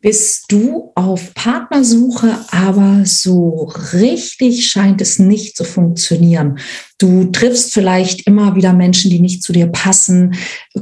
bist 0.00 0.44
du 0.48 0.92
auf 0.94 1.34
Partnersuche, 1.34 2.38
aber 2.50 3.02
so 3.04 3.72
richtig 3.92 4.70
scheint 4.70 5.00
es 5.00 5.18
nicht 5.18 5.56
zu 5.56 5.64
funktionieren. 5.64 6.58
Du 6.98 7.26
triffst 7.26 7.72
vielleicht 7.72 8.26
immer 8.26 8.54
wieder 8.56 8.72
Menschen, 8.72 9.10
die 9.10 9.20
nicht 9.20 9.42
zu 9.42 9.52
dir 9.52 9.66
passen. 9.66 10.34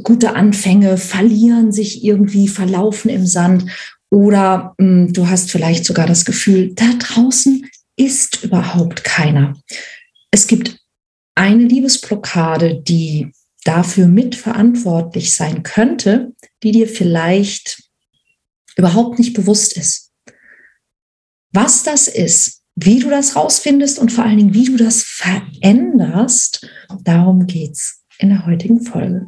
Gute 0.02 0.34
Anfänge 0.34 0.96
verlieren 0.96 1.72
sich 1.72 2.04
irgendwie, 2.04 2.48
verlaufen 2.48 3.10
im 3.10 3.26
Sand. 3.26 3.66
Oder 4.10 4.74
mh, 4.78 4.86
hm, 4.86 5.12
du 5.12 5.28
hast 5.28 5.50
vielleicht 5.50 5.84
sogar 5.84 6.06
das 6.06 6.24
Gefühl, 6.24 6.74
da 6.74 6.86
draußen 6.98 7.68
ist 7.96 8.44
überhaupt 8.44 9.04
keiner. 9.04 9.56
Es 10.30 10.46
gibt 10.46 10.78
eine 11.34 11.64
Liebesblockade, 11.64 12.82
die 12.82 13.32
dafür 13.64 14.06
mitverantwortlich 14.06 15.34
sein 15.34 15.62
könnte, 15.62 16.32
die 16.62 16.72
dir 16.72 16.88
vielleicht 16.88 17.85
überhaupt 18.76 19.18
nicht 19.18 19.34
bewusst 19.34 19.76
ist. 19.76 20.12
Was 21.52 21.82
das 21.82 22.06
ist, 22.08 22.62
wie 22.76 23.00
du 23.00 23.08
das 23.08 23.34
rausfindest 23.34 23.98
und 23.98 24.12
vor 24.12 24.24
allen 24.24 24.36
Dingen, 24.36 24.54
wie 24.54 24.66
du 24.66 24.76
das 24.76 25.02
veränderst, 25.02 26.68
darum 27.02 27.46
geht's 27.46 28.04
in 28.18 28.28
der 28.28 28.46
heutigen 28.46 28.82
Folge. 28.82 29.26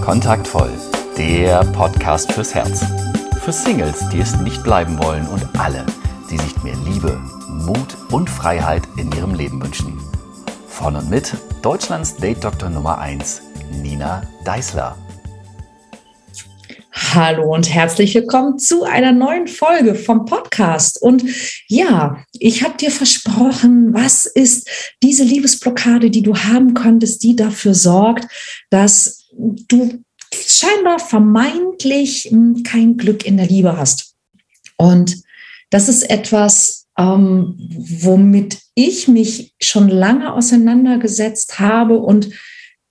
Kontaktvoll, 0.00 0.72
der 1.18 1.62
Podcast 1.74 2.32
fürs 2.32 2.54
Herz. 2.54 3.07
Für 3.48 3.52
Singles, 3.52 4.06
die 4.12 4.18
es 4.18 4.36
nicht 4.40 4.62
bleiben 4.62 4.98
wollen 5.02 5.26
und 5.26 5.42
alle, 5.58 5.86
die 6.30 6.36
sich 6.36 6.62
mehr 6.62 6.76
Liebe, 6.84 7.18
Mut 7.48 7.96
und 8.10 8.28
Freiheit 8.28 8.82
in 8.98 9.10
ihrem 9.12 9.34
Leben 9.34 9.62
wünschen. 9.62 9.98
Von 10.68 10.94
und 10.96 11.08
mit 11.08 11.32
Deutschlands 11.62 12.14
Date-Doktor 12.16 12.68
Nummer 12.68 12.98
1, 12.98 13.40
Nina 13.80 14.28
Deißler. 14.44 14.98
Hallo 16.92 17.54
und 17.54 17.72
herzlich 17.72 18.14
willkommen 18.14 18.58
zu 18.58 18.84
einer 18.84 19.12
neuen 19.12 19.48
Folge 19.48 19.94
vom 19.94 20.26
Podcast. 20.26 21.00
Und 21.00 21.24
ja, 21.68 22.22
ich 22.38 22.62
habe 22.62 22.76
dir 22.76 22.90
versprochen, 22.90 23.94
was 23.94 24.26
ist 24.26 24.68
diese 25.02 25.24
Liebesblockade, 25.24 26.10
die 26.10 26.22
du 26.22 26.36
haben 26.36 26.74
könntest, 26.74 27.22
die 27.22 27.34
dafür 27.34 27.72
sorgt, 27.72 28.28
dass 28.68 29.26
du 29.32 30.04
scheinbar 30.48 30.98
vermeintlich 30.98 32.28
hm, 32.30 32.62
kein 32.62 32.96
Glück 32.96 33.24
in 33.24 33.36
der 33.36 33.46
Liebe 33.46 33.76
hast. 33.76 34.14
Und 34.76 35.22
das 35.70 35.88
ist 35.88 36.08
etwas, 36.08 36.86
ähm, 36.96 37.56
womit 38.00 38.58
ich 38.74 39.08
mich 39.08 39.54
schon 39.60 39.88
lange 39.88 40.32
auseinandergesetzt 40.32 41.60
habe 41.60 41.98
und 41.98 42.30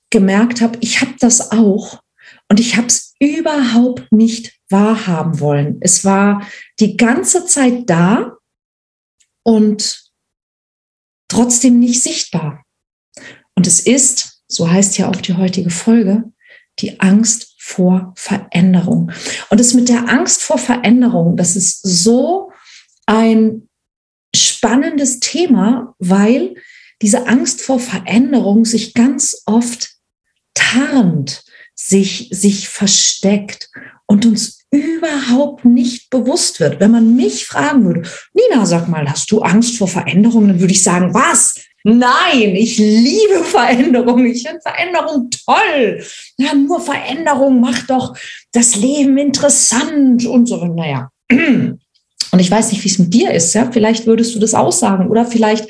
gemerkt 0.09 0.61
habe, 0.61 0.77
ich 0.81 1.01
habe 1.01 1.15
das 1.19 1.51
auch 1.51 2.01
und 2.49 2.59
ich 2.59 2.77
habe 2.77 2.87
es 2.87 3.15
überhaupt 3.19 4.11
nicht 4.11 4.53
wahrhaben 4.69 5.39
wollen. 5.39 5.77
Es 5.81 6.05
war 6.05 6.47
die 6.79 6.95
ganze 6.95 7.45
Zeit 7.45 7.89
da 7.89 8.37
und 9.43 10.11
trotzdem 11.27 11.79
nicht 11.79 12.01
sichtbar. 12.01 12.63
Und 13.55 13.65
es 13.67 13.79
ist, 13.79 14.43
so 14.47 14.69
heißt 14.69 14.97
ja 14.97 15.09
auch 15.09 15.15
die 15.15 15.33
heutige 15.33 15.69
Folge, 15.69 16.31
die 16.79 16.99
Angst 16.99 17.55
vor 17.59 18.13
Veränderung. 18.15 19.11
Und 19.49 19.59
es 19.59 19.73
mit 19.73 19.89
der 19.89 20.09
Angst 20.09 20.43
vor 20.43 20.57
Veränderung, 20.57 21.35
das 21.37 21.55
ist 21.55 21.81
so 21.83 22.51
ein 23.05 23.67
spannendes 24.35 25.19
Thema, 25.19 25.95
weil 25.99 26.55
diese 27.01 27.27
Angst 27.27 27.61
vor 27.61 27.79
Veränderung 27.79 28.65
sich 28.65 28.93
ganz 28.93 29.43
oft 29.45 29.97
tarnt, 30.53 31.43
sich, 31.75 32.29
sich 32.31 32.69
versteckt 32.69 33.69
und 34.07 34.25
uns 34.25 34.65
überhaupt 34.71 35.63
nicht 35.65 36.09
bewusst 36.09 36.59
wird. 36.59 36.79
Wenn 36.79 36.91
man 36.91 37.15
mich 37.15 37.45
fragen 37.45 37.85
würde, 37.85 38.09
Nina, 38.33 38.65
sag 38.65 38.87
mal, 38.87 39.09
hast 39.09 39.31
du 39.31 39.41
Angst 39.41 39.77
vor 39.77 39.87
Veränderung? 39.87 40.47
Dann 40.47 40.59
würde 40.59 40.73
ich 40.73 40.83
sagen, 40.83 41.13
was? 41.13 41.55
Nein, 41.83 42.55
ich 42.55 42.77
liebe 42.77 43.43
Veränderung. 43.43 44.25
Ich 44.25 44.43
finde 44.43 44.61
Veränderung 44.61 45.29
toll. 45.29 46.03
Ja, 46.37 46.53
nur 46.53 46.81
Veränderung 46.81 47.61
macht 47.61 47.89
doch 47.89 48.15
das 48.51 48.75
Leben 48.75 49.17
interessant 49.17 50.25
und 50.25 50.47
so. 50.47 50.65
Naja. 50.65 51.09
Und 51.29 52.39
ich 52.39 52.51
weiß 52.51 52.71
nicht, 52.71 52.83
wie 52.83 52.89
es 52.89 52.99
mit 52.99 53.13
dir 53.13 53.31
ist. 53.31 53.53
Ja? 53.53 53.71
Vielleicht 53.71 54.05
würdest 54.05 54.35
du 54.35 54.39
das 54.39 54.53
aussagen 54.53 55.07
oder 55.07 55.25
vielleicht 55.25 55.67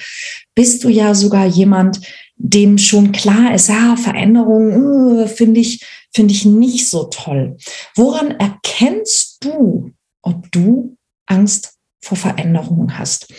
bist 0.56 0.84
du 0.84 0.90
ja 0.90 1.13
sogar 1.13 1.45
jemand, 1.45 2.00
dem 2.35 2.78
schon 2.78 3.12
klar 3.12 3.56
ist, 3.56 3.69
ja, 3.69 3.95
Veränderung 3.95 4.75
uh, 4.75 5.28
finde 5.28 5.59
ich, 5.59 5.84
finde 6.13 6.34
ich 6.34 6.45
nicht 6.45 6.88
so 6.88 7.06
toll. 7.06 7.57
Woran 7.95 8.31
erkennst 8.31 9.44
du, 9.44 9.91
ob 10.22 10.51
du 10.51 10.95
Angst 11.25 11.74
vor 12.01 12.18
Veränderungen 12.18 12.97
hast? 12.97 13.34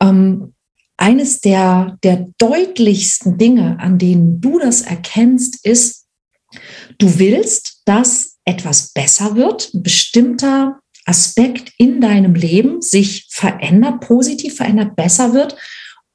Ähm, 0.00 0.54
eines 0.96 1.40
der, 1.40 1.98
der 2.02 2.28
deutlichsten 2.38 3.38
Dinge, 3.38 3.78
an 3.80 3.98
denen 3.98 4.40
du 4.40 4.58
das 4.58 4.82
erkennst, 4.82 5.64
ist, 5.64 6.06
du 6.98 7.18
willst, 7.18 7.82
dass 7.84 8.38
etwas 8.44 8.92
besser 8.92 9.36
wird, 9.36 9.72
ein 9.74 9.82
bestimmter 9.82 10.80
Aspekt 11.04 11.72
in 11.78 12.00
deinem 12.00 12.34
Leben 12.34 12.80
sich 12.80 13.26
verändert, 13.30 14.00
positiv 14.00 14.56
verändert, 14.56 14.94
besser 14.96 15.32
wird, 15.32 15.56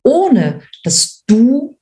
ohne 0.03 0.61
dass 0.83 1.23
du 1.27 1.77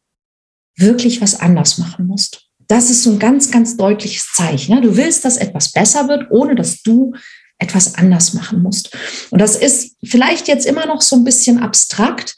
wirklich 0.77 1.21
was 1.21 1.39
anders 1.39 1.77
machen 1.77 2.07
musst. 2.07 2.47
Das 2.67 2.89
ist 2.89 3.03
so 3.03 3.11
ein 3.11 3.19
ganz, 3.19 3.51
ganz 3.51 3.77
deutliches 3.77 4.33
Zeichen. 4.33 4.71
Ja? 4.73 4.81
Du 4.81 4.97
willst, 4.97 5.23
dass 5.23 5.37
etwas 5.37 5.71
besser 5.71 6.07
wird, 6.07 6.31
ohne 6.31 6.55
dass 6.55 6.81
du 6.81 7.13
etwas 7.57 7.95
anders 7.95 8.33
machen 8.33 8.61
musst. 8.61 8.95
Und 9.29 9.39
das 9.39 9.55
ist 9.55 9.95
vielleicht 10.03 10.47
jetzt 10.47 10.65
immer 10.65 10.85
noch 10.85 11.01
so 11.01 11.15
ein 11.15 11.23
bisschen 11.23 11.59
abstrakt, 11.59 12.35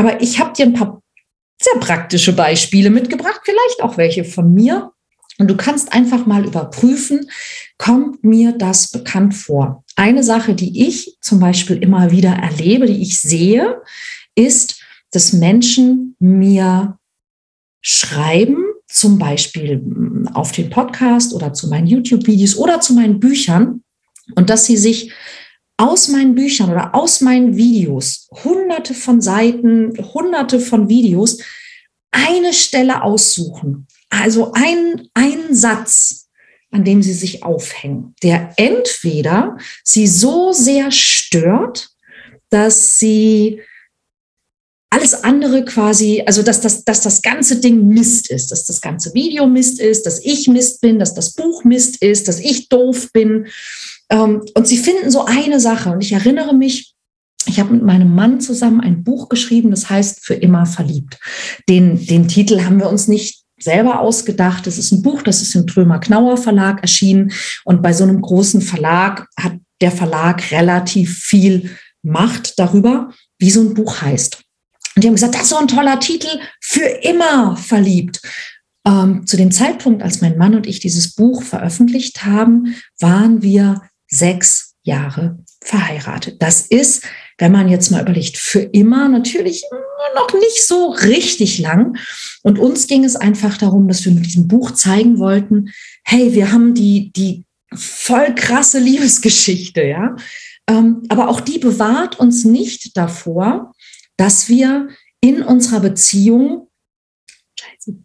aber 0.00 0.22
ich 0.22 0.40
habe 0.40 0.54
dir 0.54 0.64
ein 0.64 0.72
paar 0.72 1.02
sehr 1.60 1.78
praktische 1.78 2.32
Beispiele 2.32 2.88
mitgebracht, 2.88 3.42
vielleicht 3.44 3.82
auch 3.82 3.98
welche 3.98 4.24
von 4.24 4.54
mir. 4.54 4.92
Und 5.38 5.48
du 5.48 5.58
kannst 5.58 5.92
einfach 5.92 6.24
mal 6.24 6.46
überprüfen, 6.46 7.30
kommt 7.76 8.24
mir 8.24 8.52
das 8.52 8.90
bekannt 8.90 9.34
vor? 9.34 9.84
Eine 9.96 10.22
Sache, 10.22 10.54
die 10.54 10.86
ich 10.88 11.18
zum 11.20 11.38
Beispiel 11.38 11.76
immer 11.76 12.10
wieder 12.10 12.30
erlebe, 12.30 12.86
die 12.86 13.02
ich 13.02 13.20
sehe, 13.20 13.82
ist, 14.34 14.82
dass 15.10 15.34
Menschen 15.34 16.16
mir 16.18 16.98
schreiben, 17.82 18.64
zum 18.86 19.18
Beispiel 19.18 19.82
auf 20.32 20.52
den 20.52 20.70
Podcast 20.70 21.34
oder 21.34 21.52
zu 21.52 21.68
meinen 21.68 21.86
YouTube-Videos 21.86 22.56
oder 22.56 22.80
zu 22.80 22.94
meinen 22.94 23.20
Büchern, 23.20 23.82
und 24.34 24.48
dass 24.48 24.64
sie 24.64 24.78
sich 24.78 25.12
aus 25.80 26.08
meinen 26.08 26.34
Büchern 26.34 26.70
oder 26.70 26.94
aus 26.94 27.22
meinen 27.22 27.56
Videos, 27.56 28.28
hunderte 28.44 28.92
von 28.92 29.22
Seiten, 29.22 29.96
hunderte 30.12 30.60
von 30.60 30.90
Videos, 30.90 31.38
eine 32.10 32.52
Stelle 32.52 33.02
aussuchen. 33.02 33.86
Also 34.10 34.52
ein, 34.52 35.08
ein 35.14 35.54
Satz, 35.54 36.28
an 36.70 36.84
dem 36.84 37.02
sie 37.02 37.14
sich 37.14 37.44
aufhängen, 37.44 38.14
der 38.22 38.52
entweder 38.56 39.56
sie 39.82 40.06
so 40.06 40.52
sehr 40.52 40.90
stört, 40.90 41.88
dass 42.50 42.98
sie 42.98 43.62
alles 44.90 45.14
andere 45.14 45.64
quasi, 45.64 46.22
also 46.26 46.42
dass 46.42 46.60
das, 46.60 46.84
dass 46.84 47.00
das 47.00 47.22
ganze 47.22 47.60
Ding 47.60 47.86
Mist 47.86 48.28
ist, 48.28 48.50
dass 48.50 48.66
das 48.66 48.82
ganze 48.82 49.14
Video 49.14 49.46
Mist 49.46 49.80
ist, 49.80 50.04
dass 50.04 50.22
ich 50.22 50.46
Mist 50.46 50.82
bin, 50.82 50.98
dass 50.98 51.14
das 51.14 51.32
Buch 51.32 51.64
Mist 51.64 52.02
ist, 52.02 52.28
dass 52.28 52.38
ich 52.38 52.68
doof 52.68 53.08
bin, 53.12 53.46
und 54.18 54.66
sie 54.66 54.78
finden 54.78 55.10
so 55.10 55.24
eine 55.24 55.60
Sache. 55.60 55.90
Und 55.90 56.02
ich 56.02 56.12
erinnere 56.12 56.54
mich, 56.54 56.94
ich 57.46 57.58
habe 57.58 57.72
mit 57.72 57.82
meinem 57.82 58.14
Mann 58.14 58.40
zusammen 58.40 58.80
ein 58.80 59.02
Buch 59.02 59.28
geschrieben, 59.28 59.70
das 59.70 59.88
heißt 59.88 60.24
Für 60.24 60.34
immer 60.34 60.66
verliebt. 60.66 61.18
Den, 61.68 62.04
den 62.06 62.28
Titel 62.28 62.62
haben 62.62 62.78
wir 62.78 62.88
uns 62.88 63.08
nicht 63.08 63.44
selber 63.58 64.00
ausgedacht. 64.00 64.66
Es 64.66 64.78
ist 64.78 64.92
ein 64.92 65.02
Buch, 65.02 65.22
das 65.22 65.42
ist 65.42 65.54
im 65.54 65.66
Trömer 65.66 66.00
Knauer 66.00 66.36
Verlag 66.36 66.80
erschienen. 66.82 67.32
Und 67.64 67.82
bei 67.82 67.92
so 67.92 68.04
einem 68.04 68.20
großen 68.20 68.62
Verlag 68.62 69.26
hat 69.38 69.54
der 69.80 69.90
Verlag 69.90 70.50
relativ 70.50 71.18
viel 71.18 71.70
Macht 72.02 72.58
darüber, 72.58 73.12
wie 73.38 73.50
so 73.50 73.60
ein 73.60 73.74
Buch 73.74 74.00
heißt. 74.02 74.42
Und 74.96 75.04
die 75.04 75.08
haben 75.08 75.14
gesagt, 75.14 75.34
das 75.34 75.42
ist 75.42 75.50
so 75.50 75.56
ein 75.56 75.68
toller 75.68 76.00
Titel, 76.00 76.28
für 76.60 76.84
immer 77.02 77.56
verliebt. 77.56 78.20
Ähm, 78.86 79.26
zu 79.26 79.36
dem 79.36 79.52
Zeitpunkt, 79.52 80.02
als 80.02 80.20
mein 80.20 80.38
Mann 80.38 80.54
und 80.54 80.66
ich 80.66 80.80
dieses 80.80 81.14
Buch 81.14 81.42
veröffentlicht 81.42 82.24
haben, 82.24 82.74
waren 82.98 83.42
wir 83.42 83.82
sechs 84.10 84.74
Jahre 84.82 85.38
verheiratet. 85.62 86.42
Das 86.42 86.62
ist, 86.62 87.04
wenn 87.38 87.52
man 87.52 87.68
jetzt 87.68 87.90
mal 87.90 88.02
überlegt, 88.02 88.36
für 88.36 88.60
immer 88.60 89.08
natürlich 89.08 89.64
noch 90.14 90.32
nicht 90.32 90.66
so 90.66 90.90
richtig 90.90 91.58
lang. 91.58 91.96
Und 92.42 92.58
uns 92.58 92.86
ging 92.86 93.04
es 93.04 93.16
einfach 93.16 93.56
darum, 93.56 93.88
dass 93.88 94.04
wir 94.04 94.12
mit 94.12 94.26
diesem 94.26 94.48
Buch 94.48 94.72
zeigen 94.72 95.18
wollten, 95.18 95.70
hey, 96.04 96.32
wir 96.34 96.52
haben 96.52 96.74
die, 96.74 97.12
die 97.12 97.44
voll 97.72 98.34
krasse 98.34 98.78
Liebesgeschichte, 98.78 99.82
ja. 99.82 100.16
Ähm, 100.66 101.02
aber 101.08 101.28
auch 101.28 101.40
die 101.40 101.58
bewahrt 101.58 102.18
uns 102.18 102.44
nicht 102.44 102.96
davor, 102.96 103.72
dass 104.16 104.48
wir 104.48 104.88
in 105.20 105.42
unserer 105.42 105.80
Beziehung 105.80 106.68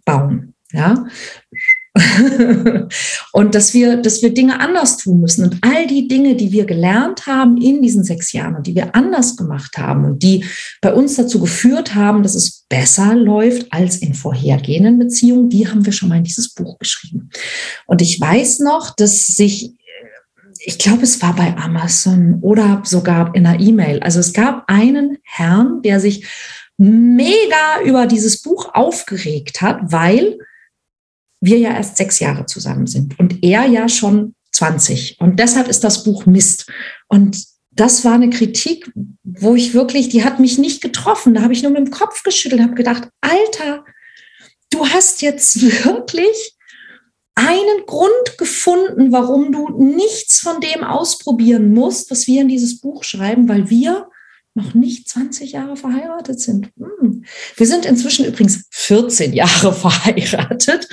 bauen. 0.05 0.53
Ja, 0.71 1.07
und 3.31 3.55
dass 3.55 3.73
wir, 3.73 3.97
dass 3.97 4.21
wir 4.21 4.33
Dinge 4.33 4.59
anders 4.59 4.97
tun 4.97 5.21
müssen. 5.21 5.45
Und 5.45 5.57
all 5.61 5.87
die 5.87 6.07
Dinge, 6.07 6.35
die 6.35 6.51
wir 6.51 6.65
gelernt 6.65 7.25
haben 7.25 7.57
in 7.57 7.81
diesen 7.81 8.03
sechs 8.03 8.33
Jahren 8.33 8.55
und 8.55 8.67
die 8.67 8.75
wir 8.75 8.95
anders 8.95 9.37
gemacht 9.37 9.77
haben 9.77 10.03
und 10.03 10.21
die 10.21 10.43
bei 10.81 10.93
uns 10.93 11.15
dazu 11.15 11.39
geführt 11.39 11.95
haben, 11.95 12.21
dass 12.21 12.35
es 12.35 12.65
besser 12.67 13.15
läuft 13.15 13.71
als 13.71 13.97
in 13.97 14.13
vorhergehenden 14.13 14.99
Beziehungen, 14.99 15.49
die 15.49 15.67
haben 15.67 15.85
wir 15.85 15.93
schon 15.93 16.09
mal 16.09 16.17
in 16.17 16.25
dieses 16.25 16.53
Buch 16.53 16.77
geschrieben. 16.79 17.29
Und 17.85 18.01
ich 18.01 18.19
weiß 18.19 18.59
noch, 18.59 18.93
dass 18.95 19.25
sich 19.25 19.73
ich 20.67 20.79
glaube, 20.79 21.03
es 21.03 21.21
war 21.21 21.35
bei 21.35 21.55
Amazon 21.57 22.39
oder 22.41 22.81
sogar 22.85 23.35
in 23.35 23.45
einer 23.45 23.59
E-Mail. 23.59 23.99
Also 23.99 24.19
es 24.19 24.33
gab 24.33 24.63
einen 24.67 25.17
Herrn, 25.23 25.83
der 25.83 25.99
sich 25.99 26.25
mega 26.77 27.81
über 27.85 28.07
dieses 28.07 28.41
Buch 28.41 28.73
aufgeregt 28.73 29.61
hat, 29.61 29.79
weil 29.83 30.39
wir 31.45 31.57
ja 31.57 31.73
erst 31.73 31.97
sechs 31.97 32.19
Jahre 32.19 32.45
zusammen 32.45 32.87
sind 32.87 33.19
und 33.19 33.43
er 33.43 33.65
ja 33.65 33.87
schon 33.89 34.35
20. 34.51 35.17
Und 35.19 35.39
deshalb 35.39 35.67
ist 35.67 35.83
das 35.83 36.03
Buch 36.03 36.25
Mist. 36.25 36.71
Und 37.07 37.43
das 37.71 38.05
war 38.05 38.13
eine 38.13 38.29
Kritik, 38.29 38.91
wo 39.23 39.53
ich 39.53 39.73
wirklich, 39.73 40.09
die 40.09 40.23
hat 40.23 40.39
mich 40.39 40.57
nicht 40.57 40.81
getroffen. 40.81 41.33
Da 41.33 41.41
habe 41.41 41.53
ich 41.53 41.61
nur 41.61 41.71
mit 41.71 41.85
dem 41.85 41.91
Kopf 41.91 42.23
geschüttelt, 42.23 42.61
habe 42.61 42.75
gedacht, 42.75 43.09
Alter, 43.21 43.83
du 44.69 44.87
hast 44.87 45.21
jetzt 45.21 45.61
wirklich 45.85 46.55
einen 47.35 47.85
Grund 47.85 48.37
gefunden, 48.37 49.11
warum 49.11 49.51
du 49.51 49.69
nichts 49.77 50.39
von 50.39 50.61
dem 50.61 50.85
ausprobieren 50.85 51.73
musst, 51.73 52.09
was 52.09 52.27
wir 52.27 52.41
in 52.41 52.47
dieses 52.47 52.79
Buch 52.79 53.03
schreiben, 53.03 53.49
weil 53.49 53.69
wir 53.69 54.07
noch 54.55 54.73
nicht 54.73 55.07
20 55.09 55.51
Jahre 55.51 55.75
verheiratet 55.75 56.39
sind. 56.39 56.71
Hm. 56.77 57.25
Wir 57.55 57.67
sind 57.67 57.85
inzwischen 57.85 58.25
übrigens 58.25 58.65
14 58.71 59.33
Jahre 59.33 59.73
verheiratet 59.73 60.87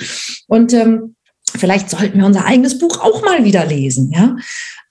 und 0.47 0.73
ähm, 0.73 1.15
vielleicht 1.55 1.89
sollten 1.89 2.19
wir 2.19 2.25
unser 2.25 2.45
eigenes 2.45 2.77
Buch 2.77 2.99
auch 2.99 3.23
mal 3.23 3.45
wieder 3.45 3.65
lesen, 3.65 4.11
ja. 4.11 4.35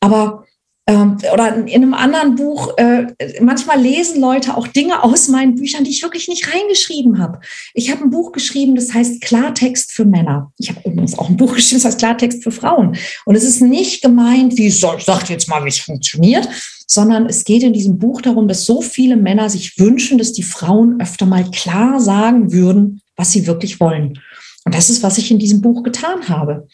Aber 0.00 0.44
ähm, 0.88 1.18
oder 1.32 1.54
in 1.54 1.68
einem 1.68 1.94
anderen 1.94 2.34
Buch, 2.34 2.76
äh, 2.76 3.06
manchmal 3.40 3.80
lesen 3.80 4.20
Leute 4.20 4.56
auch 4.56 4.66
Dinge 4.66 5.04
aus 5.04 5.28
meinen 5.28 5.54
Büchern, 5.54 5.84
die 5.84 5.90
ich 5.90 6.02
wirklich 6.02 6.26
nicht 6.26 6.52
reingeschrieben 6.52 7.20
habe. 7.20 7.38
Ich 7.72 7.90
habe 7.90 8.02
ein 8.02 8.10
Buch 8.10 8.32
geschrieben, 8.32 8.74
das 8.74 8.92
heißt 8.92 9.20
Klartext 9.20 9.92
für 9.92 10.04
Männer. 10.04 10.52
Ich 10.58 10.70
habe 10.70 10.80
übrigens 10.84 11.16
auch 11.16 11.28
ein 11.28 11.36
Buch 11.36 11.54
geschrieben, 11.54 11.80
das 11.82 11.92
heißt 11.92 11.98
Klartext 12.00 12.42
für 12.42 12.50
Frauen. 12.50 12.96
Und 13.26 13.36
es 13.36 13.44
ist 13.44 13.60
nicht 13.60 14.02
gemeint, 14.02 14.56
wie 14.56 14.70
soll, 14.70 15.00
sagt 15.00 15.28
jetzt 15.28 15.48
mal, 15.48 15.64
wie 15.64 15.68
es 15.68 15.78
funktioniert, 15.78 16.48
sondern 16.92 17.26
es 17.26 17.44
geht 17.44 17.62
in 17.62 17.72
diesem 17.72 17.98
Buch 17.98 18.20
darum, 18.20 18.48
dass 18.48 18.64
so 18.64 18.82
viele 18.82 19.16
Männer 19.16 19.48
sich 19.48 19.78
wünschen, 19.78 20.18
dass 20.18 20.32
die 20.32 20.42
Frauen 20.42 21.00
öfter 21.00 21.26
mal 21.26 21.50
klar 21.50 22.00
sagen 22.00 22.52
würden, 22.52 23.00
was 23.16 23.32
sie 23.32 23.46
wirklich 23.46 23.80
wollen. 23.80 24.18
Und 24.64 24.74
das 24.74 24.90
ist, 24.90 25.02
was 25.02 25.18
ich 25.18 25.30
in 25.30 25.38
diesem 25.38 25.60
Buch 25.60 25.82
getan 25.82 26.28
habe. 26.28 26.68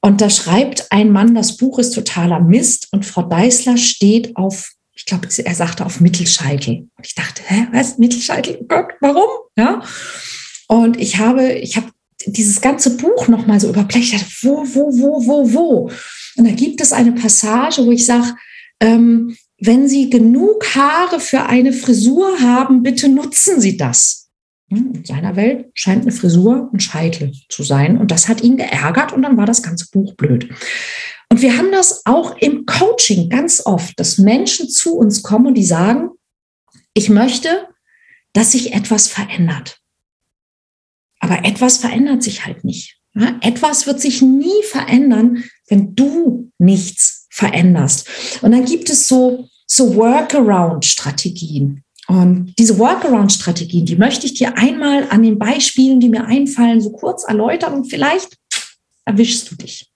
Und 0.00 0.20
da 0.20 0.28
schreibt 0.28 0.90
ein 0.90 1.10
Mann, 1.10 1.34
das 1.34 1.56
Buch 1.56 1.78
ist 1.78 1.94
totaler 1.94 2.40
Mist 2.40 2.88
und 2.92 3.06
Frau 3.06 3.22
Deißler 3.22 3.76
steht 3.76 4.36
auf, 4.36 4.72
ich 4.92 5.06
glaube, 5.06 5.28
er 5.42 5.54
sagte 5.54 5.86
auf 5.86 6.00
Mittelscheitel. 6.00 6.88
Und 6.96 7.06
ich 7.06 7.14
dachte, 7.14 7.42
hä, 7.46 7.68
was, 7.72 7.96
Mittelscheitel? 7.96 8.58
Oh 8.60 8.66
Gott, 8.68 8.88
warum? 9.00 9.28
Ja. 9.56 9.82
Und 10.68 11.00
ich 11.00 11.18
habe, 11.18 11.52
ich 11.54 11.76
habe 11.76 11.86
dieses 12.26 12.60
ganze 12.60 12.96
Buch 12.96 13.28
nochmal 13.28 13.58
so 13.60 13.70
überblättert, 13.70 14.24
wo, 14.42 14.58
wo, 14.66 14.92
wo, 14.92 15.26
wo, 15.26 15.54
wo. 15.54 15.90
Und 16.36 16.44
da 16.44 16.52
gibt 16.52 16.80
es 16.80 16.92
eine 16.92 17.12
Passage, 17.12 17.84
wo 17.84 17.90
ich 17.90 18.04
sage, 18.04 18.34
ähm, 18.80 19.36
wenn 19.60 19.88
Sie 19.88 20.08
genug 20.08 20.74
Haare 20.74 21.20
für 21.20 21.46
eine 21.46 21.72
Frisur 21.72 22.40
haben, 22.40 22.82
bitte 22.82 23.08
nutzen 23.08 23.60
Sie 23.60 23.76
das. 23.76 24.30
Hm, 24.70 24.92
in 24.94 25.04
seiner 25.04 25.36
Welt 25.36 25.66
scheint 25.74 26.02
eine 26.02 26.12
Frisur 26.12 26.70
ein 26.72 26.80
Scheitel 26.80 27.32
zu 27.48 27.62
sein. 27.62 27.98
Und 27.98 28.10
das 28.10 28.28
hat 28.28 28.42
ihn 28.42 28.56
geärgert 28.56 29.12
und 29.12 29.22
dann 29.22 29.36
war 29.36 29.46
das 29.46 29.62
ganze 29.62 29.86
Buch 29.92 30.14
blöd. 30.14 30.48
Und 31.28 31.42
wir 31.42 31.56
haben 31.56 31.70
das 31.70 32.06
auch 32.06 32.36
im 32.38 32.64
Coaching 32.66 33.28
ganz 33.28 33.64
oft, 33.64 33.98
dass 34.00 34.18
Menschen 34.18 34.68
zu 34.68 34.96
uns 34.96 35.22
kommen 35.22 35.46
und 35.46 35.54
die 35.54 35.64
sagen, 35.64 36.10
ich 36.94 37.08
möchte, 37.08 37.68
dass 38.32 38.52
sich 38.52 38.72
etwas 38.72 39.08
verändert. 39.08 39.78
Aber 41.20 41.44
etwas 41.44 41.76
verändert 41.76 42.22
sich 42.22 42.46
halt 42.46 42.64
nicht. 42.64 42.96
etwas 43.42 43.86
wird 43.86 44.00
sich 44.00 44.22
nie 44.22 44.62
verändern, 44.70 45.44
wenn 45.68 45.94
du 45.94 46.50
nichts 46.58 47.19
veränderst. 47.40 48.06
Und 48.42 48.52
dann 48.52 48.64
gibt 48.64 48.90
es 48.90 49.08
so, 49.08 49.48
so 49.66 49.96
Workaround-Strategien. 49.96 51.82
Und 52.06 52.54
diese 52.58 52.78
Workaround-Strategien, 52.78 53.86
die 53.86 53.96
möchte 53.96 54.26
ich 54.26 54.34
dir 54.34 54.56
einmal 54.56 55.08
an 55.10 55.22
den 55.22 55.38
Beispielen, 55.38 56.00
die 56.00 56.08
mir 56.08 56.26
einfallen, 56.26 56.80
so 56.80 56.90
kurz 56.90 57.24
erläutern 57.24 57.74
und 57.74 57.84
vielleicht 57.86 58.36
erwischst 59.04 59.50
du 59.50 59.56
dich. 59.56 59.90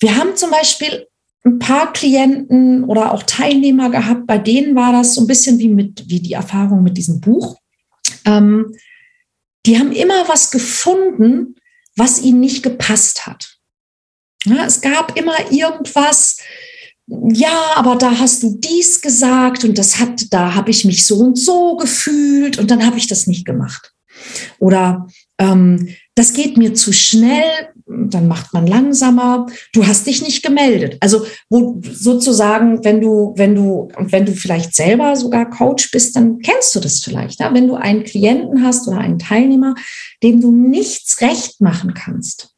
Wir 0.00 0.16
haben 0.16 0.36
zum 0.36 0.50
Beispiel 0.50 1.06
ein 1.44 1.58
paar 1.58 1.92
Klienten 1.92 2.84
oder 2.84 3.12
auch 3.12 3.24
Teilnehmer 3.24 3.90
gehabt, 3.90 4.26
bei 4.26 4.38
denen 4.38 4.74
war 4.74 4.92
das 4.92 5.14
so 5.14 5.22
ein 5.22 5.26
bisschen 5.26 5.58
wie 5.58 5.68
mit, 5.68 6.04
wie 6.08 6.20
die 6.20 6.34
Erfahrung 6.34 6.82
mit 6.82 6.96
diesem 6.96 7.20
Buch. 7.20 7.56
Ähm, 8.24 8.72
die 9.66 9.78
haben 9.78 9.92
immer 9.92 10.28
was 10.28 10.50
gefunden, 10.50 11.56
was 11.96 12.22
ihnen 12.22 12.40
nicht 12.40 12.62
gepasst 12.62 13.26
hat. 13.26 13.51
Ja, 14.44 14.64
es 14.66 14.80
gab 14.80 15.16
immer 15.18 15.34
irgendwas, 15.50 16.38
ja, 17.06 17.72
aber 17.74 17.96
da 17.96 18.18
hast 18.18 18.42
du 18.42 18.56
dies 18.58 19.00
gesagt 19.00 19.64
und 19.64 19.76
das 19.76 19.98
hat, 19.98 20.26
da 20.30 20.54
habe 20.54 20.70
ich 20.70 20.84
mich 20.84 21.04
so 21.06 21.16
und 21.16 21.38
so 21.38 21.76
gefühlt 21.76 22.58
und 22.58 22.70
dann 22.70 22.84
habe 22.86 22.98
ich 22.98 23.06
das 23.06 23.26
nicht 23.26 23.44
gemacht. 23.44 23.92
Oder 24.58 25.08
ähm, 25.38 25.88
das 26.14 26.32
geht 26.32 26.56
mir 26.56 26.74
zu 26.74 26.92
schnell, 26.92 27.70
dann 27.86 28.28
macht 28.28 28.52
man 28.52 28.66
langsamer. 28.66 29.46
Du 29.72 29.86
hast 29.86 30.06
dich 30.06 30.22
nicht 30.22 30.42
gemeldet. 30.42 30.96
Also 31.00 31.26
wo 31.50 31.80
sozusagen, 31.82 32.84
wenn 32.84 33.00
du, 33.00 33.32
wenn 33.36 33.54
du 33.54 33.88
wenn 33.96 34.26
du 34.26 34.32
vielleicht 34.32 34.74
selber 34.74 35.16
sogar 35.16 35.50
Coach 35.50 35.90
bist, 35.90 36.14
dann 36.14 36.38
kennst 36.38 36.74
du 36.74 36.80
das 36.80 37.00
vielleicht. 37.00 37.40
Ja? 37.40 37.52
Wenn 37.52 37.66
du 37.66 37.74
einen 37.74 38.04
Klienten 38.04 38.62
hast 38.62 38.86
oder 38.86 38.98
einen 38.98 39.18
Teilnehmer, 39.18 39.74
dem 40.22 40.40
du 40.40 40.52
nichts 40.52 41.20
recht 41.20 41.60
machen 41.60 41.94
kannst, 41.94 42.50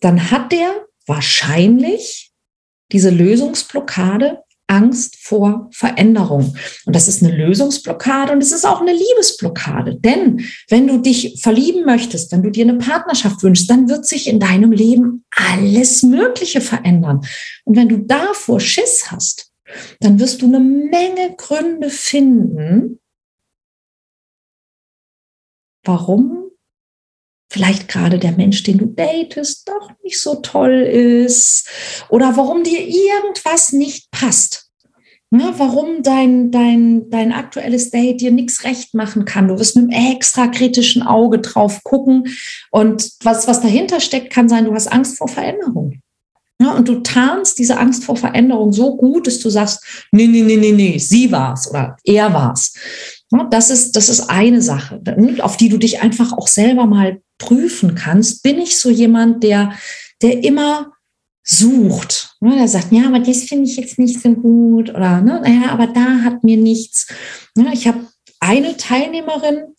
dann 0.00 0.30
hat 0.30 0.52
der 0.52 0.85
wahrscheinlich 1.06 2.32
diese 2.92 3.10
Lösungsblockade 3.10 4.42
Angst 4.68 5.16
vor 5.20 5.68
Veränderung. 5.72 6.56
Und 6.86 6.96
das 6.96 7.06
ist 7.06 7.22
eine 7.22 7.36
Lösungsblockade 7.36 8.32
und 8.32 8.42
es 8.42 8.52
ist 8.52 8.64
auch 8.64 8.80
eine 8.80 8.92
Liebesblockade. 8.92 9.96
Denn 9.96 10.44
wenn 10.68 10.88
du 10.88 10.98
dich 10.98 11.40
verlieben 11.40 11.84
möchtest, 11.84 12.32
wenn 12.32 12.42
du 12.42 12.50
dir 12.50 12.64
eine 12.64 12.78
Partnerschaft 12.78 13.42
wünschst, 13.42 13.70
dann 13.70 13.88
wird 13.88 14.06
sich 14.06 14.26
in 14.26 14.40
deinem 14.40 14.72
Leben 14.72 15.24
alles 15.30 16.02
Mögliche 16.02 16.60
verändern. 16.60 17.20
Und 17.64 17.76
wenn 17.76 17.88
du 17.88 17.98
davor 17.98 18.58
Schiss 18.58 19.10
hast, 19.10 19.52
dann 20.00 20.18
wirst 20.18 20.42
du 20.42 20.46
eine 20.46 20.60
Menge 20.60 21.34
Gründe 21.36 21.90
finden, 21.90 23.00
warum 25.84 26.45
vielleicht 27.50 27.88
gerade 27.88 28.18
der 28.18 28.32
Mensch, 28.32 28.62
den 28.62 28.78
du 28.78 28.86
datest, 28.86 29.68
doch 29.68 29.90
nicht 30.02 30.20
so 30.20 30.36
toll 30.36 30.82
ist 30.82 31.68
oder 32.08 32.36
warum 32.36 32.64
dir 32.64 32.80
irgendwas 32.80 33.72
nicht 33.72 34.10
passt. 34.10 34.64
Ne, 35.30 35.52
warum 35.56 36.04
dein, 36.04 36.52
dein, 36.52 37.10
dein 37.10 37.32
aktuelles 37.32 37.90
Date 37.90 38.20
dir 38.20 38.30
nichts 38.30 38.62
recht 38.62 38.94
machen 38.94 39.24
kann. 39.24 39.48
Du 39.48 39.58
wirst 39.58 39.74
mit 39.74 39.92
einem 39.92 40.12
extra 40.12 40.46
kritischen 40.46 41.02
Auge 41.02 41.40
drauf 41.40 41.82
gucken. 41.82 42.28
Und 42.70 43.10
was, 43.24 43.48
was 43.48 43.60
dahinter 43.60 43.98
steckt, 43.98 44.32
kann 44.32 44.48
sein, 44.48 44.66
du 44.66 44.72
hast 44.72 44.86
Angst 44.86 45.18
vor 45.18 45.26
Veränderung. 45.26 46.00
Ja, 46.60 46.72
und 46.72 46.88
du 46.88 47.00
tarnst 47.00 47.58
diese 47.58 47.76
Angst 47.76 48.04
vor 48.04 48.16
Veränderung 48.16 48.72
so 48.72 48.96
gut, 48.96 49.26
dass 49.26 49.40
du 49.40 49.50
sagst, 49.50 49.84
nee, 50.12 50.28
nee, 50.28 50.42
nee, 50.42 50.56
nee, 50.56 50.72
nee, 50.72 50.98
sie 50.98 51.30
war's 51.30 51.68
oder 51.68 51.96
er 52.04 52.32
war's. 52.32 52.72
Ja, 53.32 53.44
das 53.50 53.70
ist, 53.70 53.96
das 53.96 54.08
ist 54.08 54.30
eine 54.30 54.62
Sache, 54.62 55.02
auf 55.40 55.56
die 55.56 55.68
du 55.68 55.76
dich 55.76 56.00
einfach 56.00 56.32
auch 56.32 56.46
selber 56.46 56.86
mal 56.86 57.20
prüfen 57.38 57.94
kannst, 57.94 58.42
bin 58.42 58.58
ich 58.58 58.78
so 58.78 58.90
jemand, 58.90 59.42
der, 59.42 59.72
der 60.22 60.42
immer 60.44 60.92
sucht. 61.42 62.36
Ne, 62.40 62.56
der 62.56 62.68
sagt, 62.68 62.92
ja, 62.92 63.06
aber 63.06 63.20
das 63.20 63.44
finde 63.44 63.70
ich 63.70 63.76
jetzt 63.76 63.98
nicht 63.98 64.20
so 64.20 64.34
gut 64.34 64.90
oder, 64.90 65.20
ne, 65.20 65.40
naja, 65.40 65.70
aber 65.70 65.86
da 65.86 66.22
hat 66.22 66.42
mir 66.42 66.56
nichts. 66.56 67.06
Ne, 67.54 67.70
ich 67.72 67.86
habe 67.86 68.06
eine 68.40 68.76
Teilnehmerin, 68.76 69.74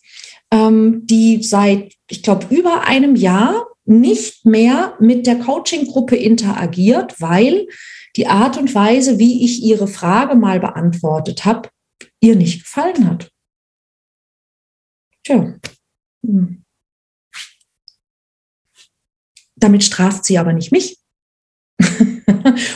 ähm, 0.50 1.02
die 1.04 1.42
seit, 1.42 1.92
ich 2.08 2.22
glaube, 2.22 2.46
über 2.54 2.84
einem 2.86 3.16
Jahr 3.16 3.66
nicht 3.84 4.44
mehr 4.44 4.94
mit 5.00 5.26
der 5.26 5.38
Coaching-Gruppe 5.38 6.16
interagiert, 6.16 7.20
weil 7.20 7.66
die 8.16 8.26
Art 8.26 8.56
und 8.56 8.74
Weise, 8.74 9.18
wie 9.18 9.44
ich 9.44 9.62
ihre 9.62 9.88
Frage 9.88 10.34
mal 10.34 10.60
beantwortet 10.60 11.44
habe, 11.44 11.68
ihr 12.20 12.36
nicht 12.36 12.64
gefallen 12.64 13.08
hat. 13.08 13.30
Tja. 15.24 15.54
Damit 19.58 19.84
straft 19.84 20.24
sie 20.24 20.38
aber 20.38 20.52
nicht 20.52 20.72
mich. 20.72 20.98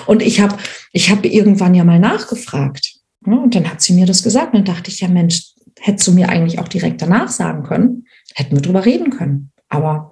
und 0.06 0.22
ich 0.22 0.40
habe 0.40 0.56
ich 0.92 1.10
hab 1.10 1.24
irgendwann 1.24 1.74
ja 1.74 1.84
mal 1.84 1.98
nachgefragt. 1.98 2.94
Ja, 3.26 3.34
und 3.34 3.54
dann 3.54 3.70
hat 3.70 3.80
sie 3.82 3.92
mir 3.92 4.06
das 4.06 4.22
gesagt. 4.22 4.54
Und 4.54 4.66
dann 4.66 4.76
dachte 4.76 4.90
ich, 4.90 5.00
ja 5.00 5.08
Mensch, 5.08 5.52
hättest 5.80 6.06
du 6.06 6.12
mir 6.12 6.28
eigentlich 6.28 6.58
auch 6.58 6.68
direkt 6.68 7.02
danach 7.02 7.28
sagen 7.28 7.64
können, 7.64 8.06
hätten 8.34 8.56
wir 8.56 8.62
drüber 8.62 8.84
reden 8.84 9.10
können. 9.10 9.52
Aber 9.68 10.10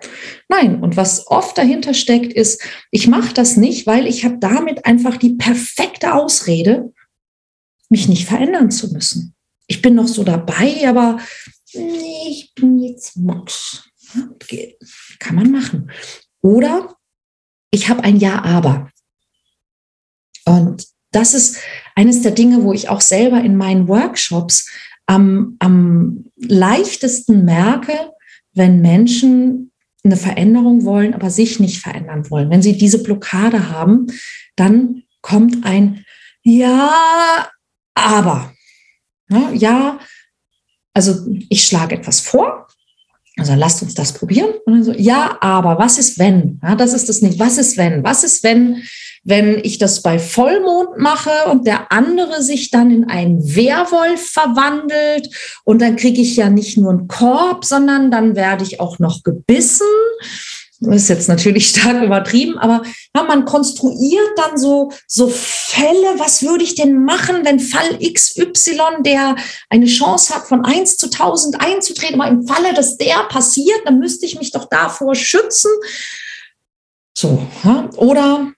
nein, 0.49 0.83
und 0.83 0.97
was 0.97 1.27
oft 1.27 1.59
dahinter 1.59 1.93
steckt, 1.93 2.33
ist, 2.33 2.63
ich 2.91 3.09
mache 3.09 3.35
das 3.35 3.59
nicht, 3.59 3.87
weil 3.87 4.07
ich 4.07 4.25
habe 4.25 4.39
damit 4.41 4.87
einfach 4.87 5.19
die 5.19 5.35
perfekte 5.35 6.15
Ausrede, 6.15 6.95
mich 7.91 8.09
nicht 8.09 8.27
verändern 8.27 8.71
zu 8.71 8.91
müssen. 8.93 9.35
Ich 9.67 9.83
bin 9.83 9.95
noch 9.95 10.09
so 10.09 10.25
dabei, 10.25 10.89
aber 10.89 11.19
nee, 11.75 12.29
ich 12.31 12.55
bin 12.55 12.79
jetzt 12.79 13.17
mucksch. 13.17 13.83
Kann 15.19 15.37
man 15.37 15.51
machen. 15.51 15.91
Oder 16.43 16.97
ich 17.71 17.89
habe 17.89 18.03
ein 18.05 18.17
Ja-Aber. 18.17 18.91
Und 20.45 20.87
das 21.13 21.35
ist 21.35 21.59
eines 21.95 22.23
der 22.23 22.33
Dinge, 22.33 22.63
wo 22.63 22.73
ich 22.73 22.89
auch 22.89 23.01
selber 23.01 23.41
in 23.41 23.57
meinen 23.57 23.89
Workshops 23.89 24.71
am, 25.07 25.57
am 25.59 26.31
leichtesten 26.37 27.45
merke, 27.45 28.13
wenn 28.55 28.81
Menschen 28.81 29.73
eine 30.03 30.17
Veränderung 30.17 30.85
wollen, 30.85 31.15
aber 31.15 31.31
sich 31.31 31.61
nicht 31.61 31.81
verändern 31.81 32.31
wollen. 32.31 32.51
Wenn 32.51 32.63
sie 32.63 32.79
diese 32.79 33.03
Blockade 33.03 33.71
haben, 33.71 34.07
dann 34.57 35.03
kommt 35.21 35.65
ein 35.65 36.05
Ja, 36.43 37.51
aber. 37.95 38.53
Ja, 39.53 40.01
also 40.95 41.27
ich 41.49 41.65
schlage 41.65 41.97
etwas 41.97 42.21
vor. 42.21 42.67
Also 43.41 43.55
lasst 43.55 43.83
uns 43.83 43.95
das 43.95 44.13
probieren. 44.13 44.51
Und 44.67 44.75
dann 44.75 44.85
so, 44.85 44.93
ja, 44.93 45.39
aber 45.41 45.79
was 45.79 45.97
ist 45.97 46.19
wenn? 46.19 46.61
Ja, 46.63 46.75
das 46.75 46.93
ist 46.93 47.09
das 47.09 47.23
nicht. 47.23 47.39
Was 47.39 47.57
ist 47.57 47.79
wenn? 47.79 48.05
Was 48.05 48.23
ist 48.23 48.45
wenn 48.45 48.83
wenn 49.23 49.59
ich 49.63 49.79
das 49.79 50.03
bei 50.03 50.19
Vollmond 50.19 50.97
mache 50.99 51.31
und 51.51 51.67
der 51.67 51.93
andere 51.93 52.43
sich 52.43 52.71
dann 52.71 52.91
in 52.91 53.05
einen 53.09 53.55
Werwolf 53.55 54.31
verwandelt 54.31 55.29
und 55.65 55.83
dann 55.83 55.97
kriege 55.97 56.23
ich 56.23 56.37
ja 56.37 56.49
nicht 56.49 56.79
nur 56.79 56.91
einen 56.91 57.09
Korb, 57.09 57.65
sondern 57.65 58.11
dann 58.11 58.35
werde 58.35 58.65
ich 58.65 58.81
auch 58.81 58.99
noch 58.99 59.23
gebissen. 59.23 59.87
Das 60.81 61.03
ist 61.03 61.09
jetzt 61.09 61.29
natürlich 61.29 61.69
stark 61.71 62.03
übertrieben, 62.03 62.59
aber 62.59 62.83
ja, 63.15 63.23
man 63.23 63.45
konstruiert 63.45 64.31
dann 64.37 64.59
so, 64.59 64.91
so 65.07 65.29
Fälle. 65.29 66.19
Was 66.19 66.43
würde 66.43 66.65
ich 66.65 66.75
denn 66.75 67.05
machen, 67.05 67.45
wenn 67.45 67.61
Fall 67.61 67.99
XY, 67.99 69.03
der 69.05 69.37
eine 69.69 69.87
Chance 69.87 70.35
hat, 70.35 70.47
von 70.47 70.65
1 70.65 70.97
zu 70.97 71.07
1000 71.07 71.61
einzutreten, 71.61 72.21
aber 72.21 72.31
im 72.31 72.47
Falle, 72.47 72.75
dass 72.75 72.97
der 72.97 73.25
passiert, 73.29 73.81
dann 73.85 73.99
müsste 73.99 74.27
ich 74.27 74.39
mich 74.39 74.53
doch 74.53 74.67
davor 74.69 75.15
schützen. 75.15 75.71
So, 77.17 77.47
ja. 77.65 77.89
oder 77.97 78.53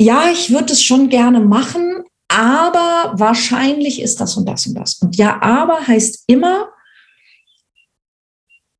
ja, 0.00 0.30
ich 0.30 0.50
würde 0.50 0.72
es 0.72 0.82
schon 0.82 1.08
gerne 1.08 1.40
machen, 1.40 2.04
aber 2.28 3.12
wahrscheinlich 3.16 4.00
ist 4.02 4.20
das 4.20 4.36
und 4.36 4.48
das 4.48 4.66
und 4.66 4.74
das. 4.74 4.98
Und 5.00 5.16
ja, 5.16 5.40
aber 5.40 5.86
heißt 5.86 6.24
immer, 6.26 6.68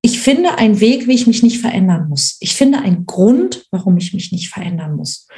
ich 0.09 0.21
finde 0.21 0.57
einen 0.57 0.81
Weg, 0.81 1.07
wie 1.07 1.15
ich 1.15 1.27
mich 1.27 1.43
nicht 1.43 1.61
verändern 1.61 2.09
muss. 2.09 2.39
Ich 2.41 2.55
finde 2.55 2.79
einen 2.79 3.05
Grund, 3.05 3.67
warum 3.71 3.99
ich 3.99 4.15
mich 4.15 4.33
nicht 4.33 4.49
verändern 4.49 4.97
muss. 4.97 5.29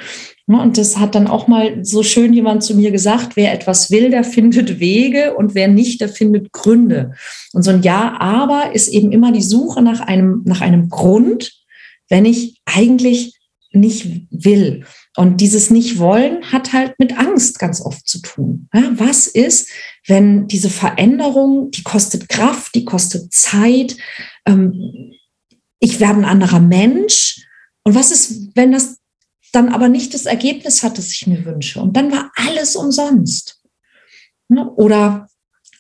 Und 0.47 0.79
das 0.79 0.97
hat 0.97 1.17
dann 1.17 1.27
auch 1.27 1.49
mal 1.49 1.85
so 1.85 2.05
schön 2.05 2.33
jemand 2.33 2.63
zu 2.63 2.77
mir 2.77 2.93
gesagt, 2.93 3.35
wer 3.35 3.53
etwas 3.53 3.91
will, 3.91 4.11
der 4.11 4.23
findet 4.23 4.79
Wege 4.79 5.35
und 5.35 5.57
wer 5.57 5.67
nicht, 5.67 6.01
der 6.01 6.09
findet 6.09 6.53
Gründe. 6.53 7.15
Und 7.53 7.65
so 7.65 7.73
ein 7.73 7.83
Ja, 7.83 8.21
aber 8.21 8.73
ist 8.73 8.87
eben 8.89 9.11
immer 9.11 9.33
die 9.33 9.43
Suche 9.43 9.83
nach 9.83 10.01
einem, 10.01 10.43
nach 10.45 10.61
einem 10.61 10.89
Grund, 10.89 11.53
wenn 12.09 12.25
ich 12.25 12.61
eigentlich 12.65 13.35
nicht 13.73 14.27
will. 14.31 14.85
Und 15.17 15.41
dieses 15.41 15.71
Nicht-Wollen 15.71 16.45
hat 16.53 16.73
halt 16.73 16.95
mit 16.99 17.19
Angst 17.19 17.59
ganz 17.59 17.81
oft 17.81 18.07
zu 18.07 18.21
tun. 18.21 18.69
Was 18.73 19.27
ist, 19.27 19.69
wenn 20.07 20.47
diese 20.47 20.71
Veränderung, 20.71 21.71
die 21.73 21.83
kostet 21.83 22.29
Kraft, 22.29 22.75
die 22.75 22.85
kostet 22.85 23.33
Zeit, 23.33 23.97
ähm, 24.47 25.13
ich 25.79 26.01
werde 26.01 26.21
ein 26.21 26.25
anderer 26.25 26.61
Mensch. 26.61 27.47
Und 27.83 27.95
was 27.95 28.11
ist, 28.11 28.55
wenn 28.55 28.73
das 28.73 28.99
dann 29.53 29.71
aber 29.71 29.89
nicht 29.89 30.15
das 30.15 30.27
Ergebnis 30.27 30.83
hat, 30.83 30.99
das 30.99 31.13
ich 31.13 31.27
mir 31.27 31.45
wünsche? 31.45 31.81
Und 31.81 31.97
dann 31.97 32.13
war 32.13 32.31
alles 32.37 32.77
umsonst. 32.77 33.63
Ne? 34.49 34.71
Oder 34.73 35.29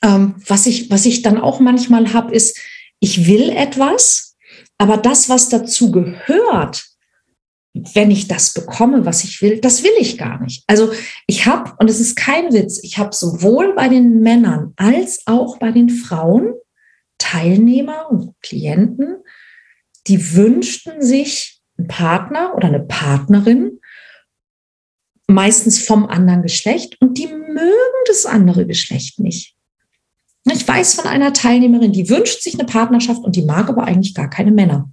ähm, 0.02 0.36
was, 0.46 0.66
ich, 0.66 0.90
was 0.90 1.06
ich 1.06 1.22
dann 1.22 1.38
auch 1.38 1.60
manchmal 1.60 2.12
habe, 2.12 2.34
ist, 2.34 2.58
ich 3.00 3.26
will 3.26 3.50
etwas, 3.50 4.36
aber 4.78 4.96
das, 4.96 5.28
was 5.28 5.48
dazu 5.48 5.90
gehört, 5.90 6.86
wenn 7.72 8.10
ich 8.10 8.26
das 8.26 8.52
bekomme, 8.52 9.04
was 9.06 9.22
ich 9.22 9.42
will, 9.42 9.60
das 9.60 9.84
will 9.84 9.92
ich 9.98 10.18
gar 10.18 10.42
nicht. 10.42 10.64
Also 10.66 10.92
ich 11.26 11.46
habe, 11.46 11.72
und 11.78 11.88
es 11.88 12.00
ist 12.00 12.16
kein 12.16 12.52
Witz, 12.52 12.80
ich 12.82 12.98
habe 12.98 13.14
sowohl 13.14 13.74
bei 13.74 13.88
den 13.88 14.20
Männern 14.20 14.72
als 14.76 15.26
auch 15.26 15.58
bei 15.58 15.70
den 15.70 15.88
Frauen 15.88 16.54
Teilnehmer 17.20 18.10
und 18.10 18.34
Klienten, 18.42 19.18
die 20.08 20.34
wünschten 20.34 21.02
sich 21.02 21.60
einen 21.78 21.86
Partner 21.86 22.56
oder 22.56 22.66
eine 22.68 22.80
Partnerin, 22.80 23.78
meistens 25.28 25.84
vom 25.84 26.06
anderen 26.06 26.42
Geschlecht, 26.42 27.00
und 27.00 27.16
die 27.18 27.28
mögen 27.28 28.04
das 28.06 28.26
andere 28.26 28.66
Geschlecht 28.66 29.20
nicht. 29.20 29.54
Ich 30.44 30.66
weiß 30.66 30.94
von 30.94 31.06
einer 31.06 31.32
Teilnehmerin, 31.32 31.92
die 31.92 32.08
wünscht 32.08 32.42
sich 32.42 32.54
eine 32.54 32.64
Partnerschaft 32.64 33.22
und 33.22 33.36
die 33.36 33.44
mag 33.44 33.68
aber 33.68 33.84
eigentlich 33.84 34.14
gar 34.14 34.28
keine 34.28 34.50
Männer. 34.50 34.90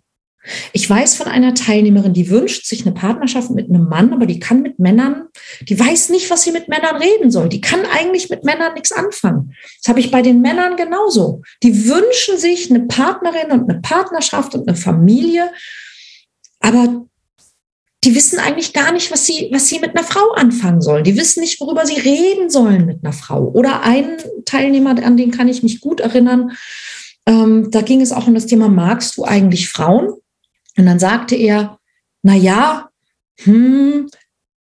Ich 0.73 0.89
weiß 0.89 1.15
von 1.15 1.27
einer 1.27 1.53
Teilnehmerin, 1.53 2.13
die 2.13 2.29
wünscht 2.29 2.65
sich 2.65 2.85
eine 2.85 2.93
Partnerschaft 2.93 3.51
mit 3.51 3.69
einem 3.69 3.87
Mann, 3.87 4.13
aber 4.13 4.25
die 4.25 4.39
kann 4.39 4.61
mit 4.61 4.79
Männern, 4.79 5.27
die 5.61 5.79
weiß 5.79 6.09
nicht, 6.09 6.29
was 6.29 6.43
sie 6.43 6.51
mit 6.51 6.67
Männern 6.67 6.95
reden 6.97 7.31
soll. 7.31 7.49
Die 7.49 7.61
kann 7.61 7.81
eigentlich 7.85 8.29
mit 8.29 8.43
Männern 8.43 8.73
nichts 8.73 8.91
anfangen. 8.91 9.53
Das 9.81 9.89
habe 9.89 9.99
ich 9.99 10.11
bei 10.11 10.21
den 10.21 10.41
Männern 10.41 10.75
genauso. 10.75 11.41
Die 11.63 11.87
wünschen 11.87 12.37
sich 12.37 12.69
eine 12.69 12.81
Partnerin 12.81 13.51
und 13.51 13.69
eine 13.69 13.81
Partnerschaft 13.81 14.55
und 14.55 14.67
eine 14.67 14.77
Familie, 14.77 15.51
aber 16.59 17.05
die 18.03 18.15
wissen 18.15 18.39
eigentlich 18.39 18.73
gar 18.73 18.91
nicht, 18.91 19.11
was 19.11 19.25
sie, 19.25 19.49
was 19.51 19.67
sie 19.67 19.79
mit 19.79 19.97
einer 19.97 20.05
Frau 20.05 20.31
anfangen 20.35 20.81
sollen. 20.81 21.03
Die 21.03 21.17
wissen 21.17 21.41
nicht, 21.41 21.59
worüber 21.59 21.85
sie 21.85 21.99
reden 21.99 22.49
sollen 22.49 22.85
mit 22.85 23.03
einer 23.03 23.13
Frau. 23.13 23.51
Oder 23.53 23.81
ein 23.83 24.17
Teilnehmer, 24.45 24.91
an 25.03 25.17
den 25.17 25.31
kann 25.31 25.47
ich 25.47 25.63
mich 25.63 25.81
gut 25.81 25.99
erinnern, 25.99 26.51
ähm, 27.27 27.69
da 27.71 27.81
ging 27.81 28.01
es 28.01 28.13
auch 28.13 28.27
um 28.27 28.33
das 28.33 28.45
Thema, 28.45 28.69
magst 28.69 29.17
du 29.17 29.25
eigentlich 29.25 29.69
Frauen? 29.69 30.13
Und 30.77 30.85
dann 30.85 30.99
sagte 30.99 31.35
er, 31.35 31.79
na 32.23 32.35
ja, 32.35 32.89
hm, 33.41 34.09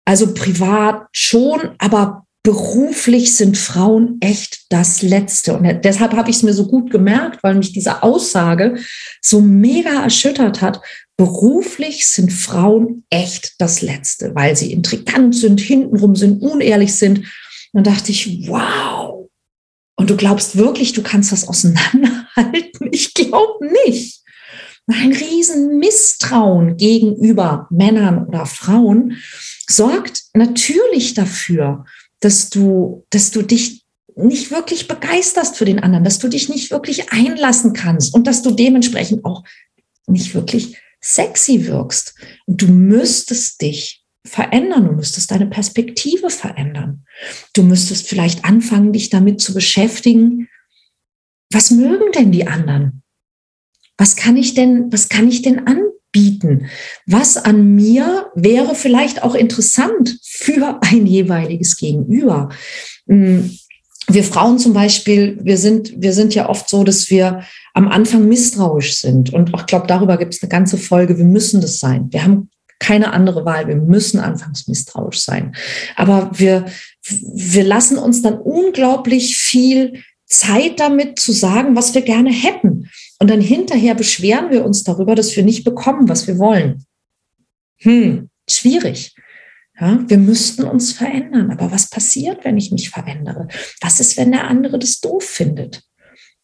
also 0.05 0.33
privat 0.35 1.07
schon, 1.12 1.75
aber 1.79 2.25
beruflich 2.43 3.37
sind 3.37 3.59
Frauen 3.59 4.17
echt 4.21 4.65
das 4.71 5.03
Letzte. 5.03 5.55
Und 5.59 5.85
deshalb 5.85 6.12
habe 6.12 6.31
ich 6.31 6.37
es 6.37 6.43
mir 6.43 6.55
so 6.55 6.67
gut 6.67 6.91
gemerkt, 6.91 7.43
weil 7.43 7.55
mich 7.55 7.73
diese 7.73 8.03
Aussage 8.03 8.79
so 9.21 9.41
mega 9.43 10.03
erschüttert 10.03 10.62
hat. 10.62 10.81
Beruflich 11.19 12.07
sind 12.07 12.33
Frauen 12.33 13.05
echt 13.11 13.55
das 13.59 13.83
Letzte, 13.83 14.35
weil 14.35 14.57
sie 14.57 14.73
intrigant 14.73 15.35
sind, 15.35 15.61
hintenrum 15.61 16.17
sind, 16.17 16.41
unehrlich 16.41 16.95
sind. 16.95 17.19
Und 17.73 17.87
dann 17.87 17.95
dachte 17.95 18.12
ich, 18.12 18.49
wow. 18.49 19.29
Und 19.97 20.09
du 20.09 20.17
glaubst 20.17 20.57
wirklich, 20.57 20.95
du 20.95 21.03
kannst 21.03 21.33
das 21.33 21.49
auseinanderhalten? 21.49 22.88
Ich 22.93 23.12
glaube 23.12 23.67
nicht 23.85 24.23
ein 24.88 25.12
riesen 25.12 25.78
Misstrauen 25.78 26.76
gegenüber 26.76 27.66
Männern 27.71 28.26
oder 28.26 28.47
Frauen 28.47 29.18
sorgt 29.68 30.25
natürlich 30.33 31.14
dafür, 31.14 31.85
dass 32.21 32.50
du, 32.50 33.07
dass 33.11 33.30
du 33.30 33.42
dich 33.42 33.85
nicht 34.16 34.50
wirklich 34.50 34.88
begeisterst 34.88 35.57
für 35.57 35.64
den 35.64 35.78
anderen, 35.78 36.04
dass 36.04 36.18
du 36.18 36.28
dich 36.28 36.49
nicht 36.49 36.71
wirklich 36.71 37.12
einlassen 37.12 37.73
kannst 37.73 38.14
und 38.14 38.26
dass 38.26 38.42
du 38.42 38.50
dementsprechend 38.50 39.25
auch 39.25 39.45
nicht 40.07 40.35
wirklich 40.35 40.76
sexy 41.00 41.66
wirkst. 41.66 42.14
Und 42.47 42.62
du 42.62 42.66
müsstest 42.68 43.61
dich 43.61 44.04
verändern, 44.25 44.87
du 44.87 44.92
müsstest 44.92 45.30
deine 45.30 45.47
Perspektive 45.47 46.30
verändern. 46.30 47.04
Du 47.54 47.62
müsstest 47.62 48.09
vielleicht 48.09 48.45
anfangen, 48.45 48.92
dich 48.92 49.11
damit 49.11 49.40
zu 49.40 49.54
beschäftigen, 49.54 50.49
was 51.52 51.71
mögen 51.71 52.12
denn 52.12 52.33
die 52.33 52.47
anderen? 52.47 53.02
Was 53.99 54.17
kann 54.17 54.37
ich 54.37 54.55
denn, 54.55 54.90
was 54.90 55.09
kann 55.11 55.28
ich 55.28 55.43
denn 55.43 55.67
anbieten? 55.67 56.69
Was 57.05 57.37
an 57.37 57.75
mir 57.75 58.31
wäre 58.35 58.75
vielleicht 58.75 59.23
auch 59.23 59.35
interessant 59.35 60.19
für 60.23 60.78
ein 60.83 61.05
jeweiliges 61.05 61.76
Gegenüber? 61.76 62.49
Hm, 63.09 63.59
wir 64.11 64.25
Frauen 64.25 64.59
zum 64.59 64.73
Beispiel, 64.73 65.38
wir 65.43 65.59
sind, 65.59 65.93
wir 66.00 66.14
sind 66.14 66.35
ja 66.35 66.49
oft 66.49 66.69
so, 66.69 66.83
dass 66.83 67.11
wir 67.11 67.43
am 67.75 67.88
Anfang 67.88 68.26
misstrauisch 68.26 68.97
sind. 68.97 69.35
Und 69.35 69.52
ich 69.55 69.67
glaube, 69.67 69.87
darüber 69.87 70.17
gibt 70.17 70.35
es 70.35 70.43
eine 70.43 70.49
ganze 70.49 70.78
Folge. 70.78 71.19
Wir 71.19 71.26
müssen 71.26 71.61
das 71.61 71.78
sein. 71.78 72.09
Wir 72.11 72.25
haben 72.25 72.49
keine 72.78 73.12
andere 73.12 73.45
Wahl. 73.45 73.69
Wir 73.69 73.76
müssen 73.76 74.19
anfangs 74.19 74.67
misstrauisch 74.67 75.21
sein. 75.21 75.55
Aber 75.97 76.31
wir, 76.33 76.67
wir 77.05 77.64
lassen 77.64 77.99
uns 77.99 78.23
dann 78.23 78.38
unglaublich 78.38 79.37
viel 79.37 80.02
Zeit 80.25 80.81
damit 80.81 81.19
zu 81.19 81.33
sagen, 81.33 81.76
was 81.76 81.95
wir 81.95 82.02
gerne 82.02 82.31
hätten. 82.31 82.88
Und 83.19 83.31
dann 83.31 83.41
hinterher 83.41 83.95
beschweren 83.95 84.51
wir 84.51 84.65
uns 84.65 84.85
darüber, 84.85 85.15
dass 85.15 85.35
wir 85.35 85.43
nicht 85.43 85.65
bekommen, 85.65 86.09
was 86.09 86.27
wir 86.27 86.39
wollen. 86.39 86.85
Hm, 87.79 88.31
schwierig. 88.49 89.15
Ja, 89.81 90.03
wir 90.09 90.19
müssten 90.19 90.65
uns 90.65 90.93
verändern. 90.93 91.51
Aber 91.51 91.71
was 91.71 91.89
passiert, 91.89 92.45
wenn 92.45 92.57
ich 92.57 92.73
mich 92.73 92.91
verändere? 92.91 93.49
Was 93.81 94.01
ist, 94.01 94.17
wenn 94.17 94.33
der 94.33 94.49
andere 94.49 94.79
das 94.79 95.01
doof 95.01 95.25
findet? 95.25 95.83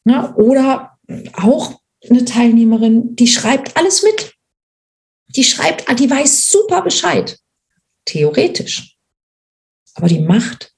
Ja, 0.05 0.35
oder 0.37 0.99
auch 1.33 1.81
eine 2.09 2.25
Teilnehmerin, 2.25 3.17
die 3.17 3.27
schreibt 3.27 3.77
alles 3.77 4.03
mit. 4.03 4.35
Die 5.29 5.45
schreibt, 5.45 5.99
die 5.99 6.11
weiß 6.11 6.49
super 6.49 6.83
Bescheid. 6.83 7.39
Theoretisch. 8.05 8.97
Aber 9.95 10.09
die 10.09 10.21
macht 10.21 10.73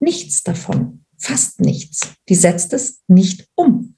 nichts 0.00 0.42
davon. 0.42 1.04
Fast 1.18 1.60
nichts. 1.60 2.00
Die 2.28 2.34
setzt 2.34 2.72
es 2.72 3.02
nicht 3.06 3.48
um. 3.54 3.96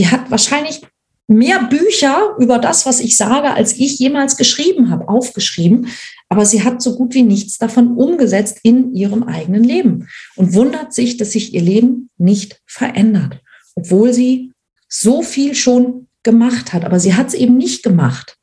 Die 0.00 0.08
hat 0.08 0.30
wahrscheinlich 0.30 0.80
mehr 1.26 1.62
Bücher 1.64 2.34
über 2.38 2.58
das, 2.58 2.86
was 2.86 3.00
ich 3.00 3.18
sage, 3.18 3.50
als 3.50 3.74
ich 3.74 3.98
jemals 3.98 4.38
geschrieben 4.38 4.88
habe, 4.88 5.10
aufgeschrieben. 5.10 5.88
Aber 6.30 6.46
sie 6.46 6.64
hat 6.64 6.80
so 6.80 6.96
gut 6.96 7.12
wie 7.12 7.22
nichts 7.22 7.58
davon 7.58 7.98
umgesetzt 7.98 8.60
in 8.62 8.94
ihrem 8.94 9.24
eigenen 9.24 9.62
Leben 9.62 10.08
und 10.36 10.54
wundert 10.54 10.94
sich, 10.94 11.18
dass 11.18 11.32
sich 11.32 11.52
ihr 11.52 11.60
Leben 11.60 12.08
nicht 12.16 12.62
verändert, 12.64 13.42
obwohl 13.74 14.14
sie 14.14 14.52
so 14.88 15.20
viel 15.20 15.54
schon 15.54 16.06
gemacht 16.22 16.72
hat. 16.72 16.86
Aber 16.86 16.98
sie 16.98 17.12
hat 17.12 17.28
es 17.28 17.34
eben 17.34 17.58
nicht 17.58 17.82
gemacht. 17.82 18.38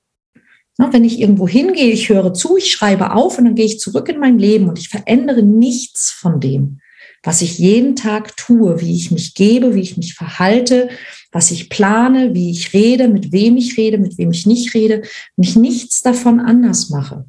Na, 0.78 0.94
wenn 0.94 1.04
ich 1.04 1.20
irgendwo 1.20 1.48
hingehe, 1.48 1.90
ich 1.92 2.10
höre 2.10 2.36
zu, 2.36 2.56
ich 2.56 2.72
schreibe 2.72 3.16
auf 3.16 3.40
und 3.40 3.46
dann 3.46 3.56
gehe 3.56 3.66
ich 3.66 3.80
zurück 3.80 4.10
in 4.10 4.20
mein 4.20 4.38
Leben 4.38 4.70
und 4.70 4.78
ich 4.78 4.90
verändere 4.90 5.42
nichts 5.42 6.12
von 6.12 6.40
dem, 6.40 6.82
was 7.24 7.42
ich 7.42 7.58
jeden 7.58 7.96
Tag 7.96 8.38
tue, 8.38 8.80
wie 8.80 8.96
ich 8.96 9.10
mich 9.10 9.34
gebe, 9.34 9.74
wie 9.74 9.82
ich 9.82 9.98
mich 9.98 10.14
verhalte, 10.14 10.90
was 11.38 11.52
ich 11.52 11.70
plane, 11.70 12.34
wie 12.34 12.50
ich 12.50 12.74
rede, 12.74 13.08
mit 13.08 13.32
wem 13.32 13.58
ich 13.58 13.78
rede, 13.78 14.00
mit 14.00 14.18
wem 14.18 14.32
ich 14.32 14.48
nicht 14.48 14.74
rede, 14.74 15.04
wenn 15.36 15.48
ich 15.48 15.56
nichts 15.56 16.02
davon 16.02 16.40
anders 16.40 16.90
mache, 16.90 17.26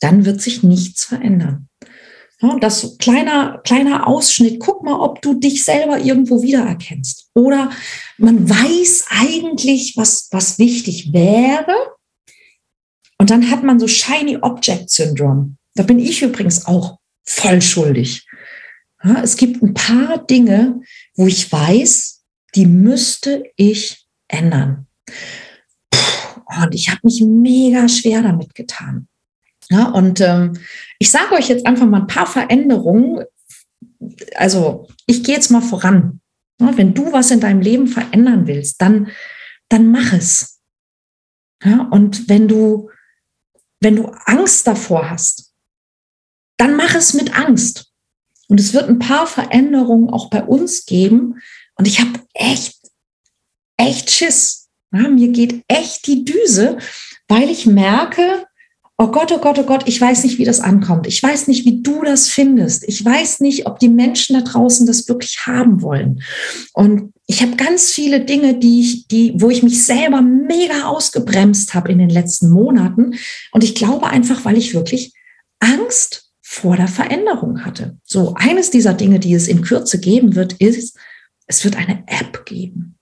dann 0.00 0.26
wird 0.26 0.42
sich 0.42 0.62
nichts 0.62 1.06
verändern. 1.06 1.70
Ja, 2.42 2.58
das 2.58 2.98
kleiner, 2.98 3.62
kleiner 3.64 4.06
Ausschnitt. 4.06 4.60
Guck 4.60 4.82
mal, 4.82 5.00
ob 5.00 5.22
du 5.22 5.32
dich 5.32 5.64
selber 5.64 5.98
irgendwo 5.98 6.42
wiedererkennst. 6.42 7.30
Oder 7.32 7.70
man 8.18 8.46
weiß 8.46 9.06
eigentlich, 9.08 9.96
was, 9.96 10.28
was 10.30 10.58
wichtig 10.58 11.10
wäre. 11.14 11.74
Und 13.16 13.30
dann 13.30 13.50
hat 13.50 13.64
man 13.64 13.80
so 13.80 13.88
Shiny 13.88 14.36
Object 14.36 14.90
Syndrome. 14.90 15.56
Da 15.76 15.82
bin 15.82 15.98
ich 15.98 16.20
übrigens 16.20 16.66
auch 16.66 16.98
voll 17.24 17.62
schuldig. 17.62 18.26
Ja, 19.02 19.22
es 19.22 19.38
gibt 19.38 19.62
ein 19.62 19.72
paar 19.72 20.18
Dinge, 20.26 20.82
wo 21.14 21.26
ich 21.26 21.50
weiß, 21.50 22.17
die 22.54 22.66
müsste 22.66 23.44
ich 23.56 24.06
ändern. 24.28 24.86
Und 26.62 26.74
ich 26.74 26.88
habe 26.88 27.00
mich 27.04 27.22
mega 27.22 27.88
schwer 27.88 28.22
damit 28.22 28.54
getan. 28.54 29.08
Ja, 29.70 29.88
und 29.90 30.20
ähm, 30.20 30.58
ich 30.98 31.10
sage 31.10 31.34
euch 31.34 31.48
jetzt 31.48 31.66
einfach 31.66 31.86
mal 31.86 32.00
ein 32.00 32.06
paar 32.06 32.26
Veränderungen. 32.26 33.24
Also 34.34 34.88
ich 35.06 35.22
gehe 35.22 35.34
jetzt 35.34 35.50
mal 35.50 35.60
voran. 35.60 36.20
Ja, 36.60 36.76
wenn 36.76 36.94
du 36.94 37.12
was 37.12 37.30
in 37.30 37.40
deinem 37.40 37.60
Leben 37.60 37.86
verändern 37.86 38.46
willst, 38.46 38.80
dann, 38.80 39.08
dann 39.68 39.90
mach 39.90 40.12
es. 40.12 40.60
Ja, 41.62 41.82
und 41.90 42.28
wenn 42.28 42.48
du, 42.48 42.90
wenn 43.80 43.96
du 43.96 44.06
Angst 44.24 44.66
davor 44.66 45.10
hast, 45.10 45.52
dann 46.56 46.76
mach 46.76 46.94
es 46.94 47.14
mit 47.14 47.38
Angst. 47.38 47.92
Und 48.48 48.58
es 48.58 48.72
wird 48.72 48.88
ein 48.88 48.98
paar 48.98 49.26
Veränderungen 49.26 50.08
auch 50.08 50.30
bei 50.30 50.42
uns 50.42 50.86
geben. 50.86 51.40
Und 51.78 51.86
ich 51.86 52.00
habe 52.00 52.20
echt, 52.34 52.76
echt 53.76 54.10
Schiss. 54.10 54.68
Ja, 54.92 55.08
mir 55.08 55.28
geht 55.28 55.62
echt 55.68 56.06
die 56.06 56.24
Düse, 56.24 56.78
weil 57.28 57.50
ich 57.50 57.66
merke, 57.66 58.46
oh 58.96 59.08
Gott, 59.08 59.30
oh 59.30 59.38
Gott, 59.38 59.58
oh 59.58 59.64
Gott, 59.64 59.84
ich 59.86 60.00
weiß 60.00 60.24
nicht, 60.24 60.38
wie 60.38 60.44
das 60.44 60.60
ankommt. 60.60 61.06
Ich 61.06 61.22
weiß 61.22 61.46
nicht, 61.46 61.64
wie 61.64 61.82
du 61.82 62.02
das 62.02 62.28
findest. 62.28 62.82
Ich 62.88 63.04
weiß 63.04 63.40
nicht, 63.40 63.66
ob 63.66 63.78
die 63.78 63.88
Menschen 63.88 64.34
da 64.34 64.42
draußen 64.42 64.86
das 64.86 65.08
wirklich 65.08 65.46
haben 65.46 65.82
wollen. 65.82 66.22
Und 66.72 67.12
ich 67.26 67.42
habe 67.42 67.54
ganz 67.56 67.90
viele 67.90 68.24
Dinge, 68.24 68.58
die 68.58 68.80
ich, 68.80 69.06
die, 69.06 69.34
wo 69.36 69.50
ich 69.50 69.62
mich 69.62 69.84
selber 69.84 70.20
mega 70.20 70.88
ausgebremst 70.88 71.74
habe 71.74 71.92
in 71.92 71.98
den 71.98 72.10
letzten 72.10 72.50
Monaten. 72.50 73.14
Und 73.52 73.62
ich 73.62 73.76
glaube 73.76 74.08
einfach, 74.08 74.44
weil 74.44 74.56
ich 74.56 74.74
wirklich 74.74 75.12
Angst 75.60 76.30
vor 76.40 76.76
der 76.76 76.88
Veränderung 76.88 77.64
hatte. 77.64 77.98
So, 78.04 78.34
eines 78.36 78.70
dieser 78.70 78.94
Dinge, 78.94 79.20
die 79.20 79.34
es 79.34 79.46
in 79.46 79.62
Kürze 79.62 80.00
geben 80.00 80.34
wird, 80.34 80.54
ist, 80.54 80.96
es 81.48 81.64
wird 81.64 81.76
eine 81.76 82.04
App 82.06 82.46
geben. 82.46 82.96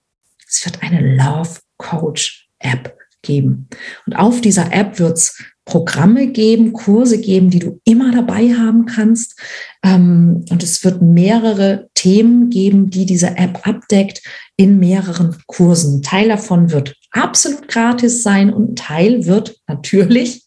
Es 0.47 0.65
wird 0.65 0.81
eine 0.81 1.15
Love 1.15 1.59
Coach 1.77 2.49
App 2.59 2.97
geben. 3.21 3.67
Und 4.05 4.15
auf 4.15 4.41
dieser 4.41 4.73
App 4.73 4.99
wird 4.99 5.17
es 5.17 5.43
Programme 5.65 6.27
geben, 6.27 6.71
Kurse 6.71 7.19
geben, 7.19 7.49
die 7.49 7.59
du 7.59 7.81
immer 7.83 8.11
dabei 8.11 8.53
haben 8.53 8.85
kannst. 8.85 9.37
Ähm, 9.83 10.45
und 10.49 10.63
es 10.63 10.83
wird 10.85 11.01
mehrere 11.01 11.89
Themen 11.93 12.49
geben, 12.49 12.89
die 12.89 13.05
diese 13.05 13.37
App 13.37 13.67
abdeckt 13.67 14.21
in 14.55 14.79
mehreren 14.79 15.35
Kursen. 15.45 15.97
Ein 15.99 16.01
Teil 16.03 16.29
davon 16.29 16.71
wird 16.71 16.95
absolut 17.11 17.67
gratis 17.67 18.23
sein 18.23 18.53
und 18.53 18.71
ein 18.71 18.75
Teil 18.75 19.25
wird 19.25 19.57
natürlich 19.67 20.45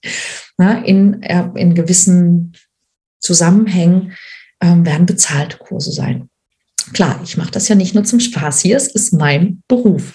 in, 0.58 1.22
äh, 1.22 1.48
in 1.54 1.74
gewissen 1.74 2.54
Zusammenhängen 3.20 4.12
ähm, 4.62 4.86
werden 4.86 5.06
bezahlte 5.06 5.58
Kurse 5.58 5.92
sein. 5.92 6.29
Klar, 6.92 7.20
ich 7.24 7.36
mache 7.36 7.50
das 7.50 7.68
ja 7.68 7.74
nicht 7.74 7.94
nur 7.94 8.04
zum 8.04 8.20
Spaß 8.20 8.60
hier, 8.62 8.76
es 8.76 8.88
ist 8.88 9.12
mein 9.12 9.62
Beruf. 9.68 10.14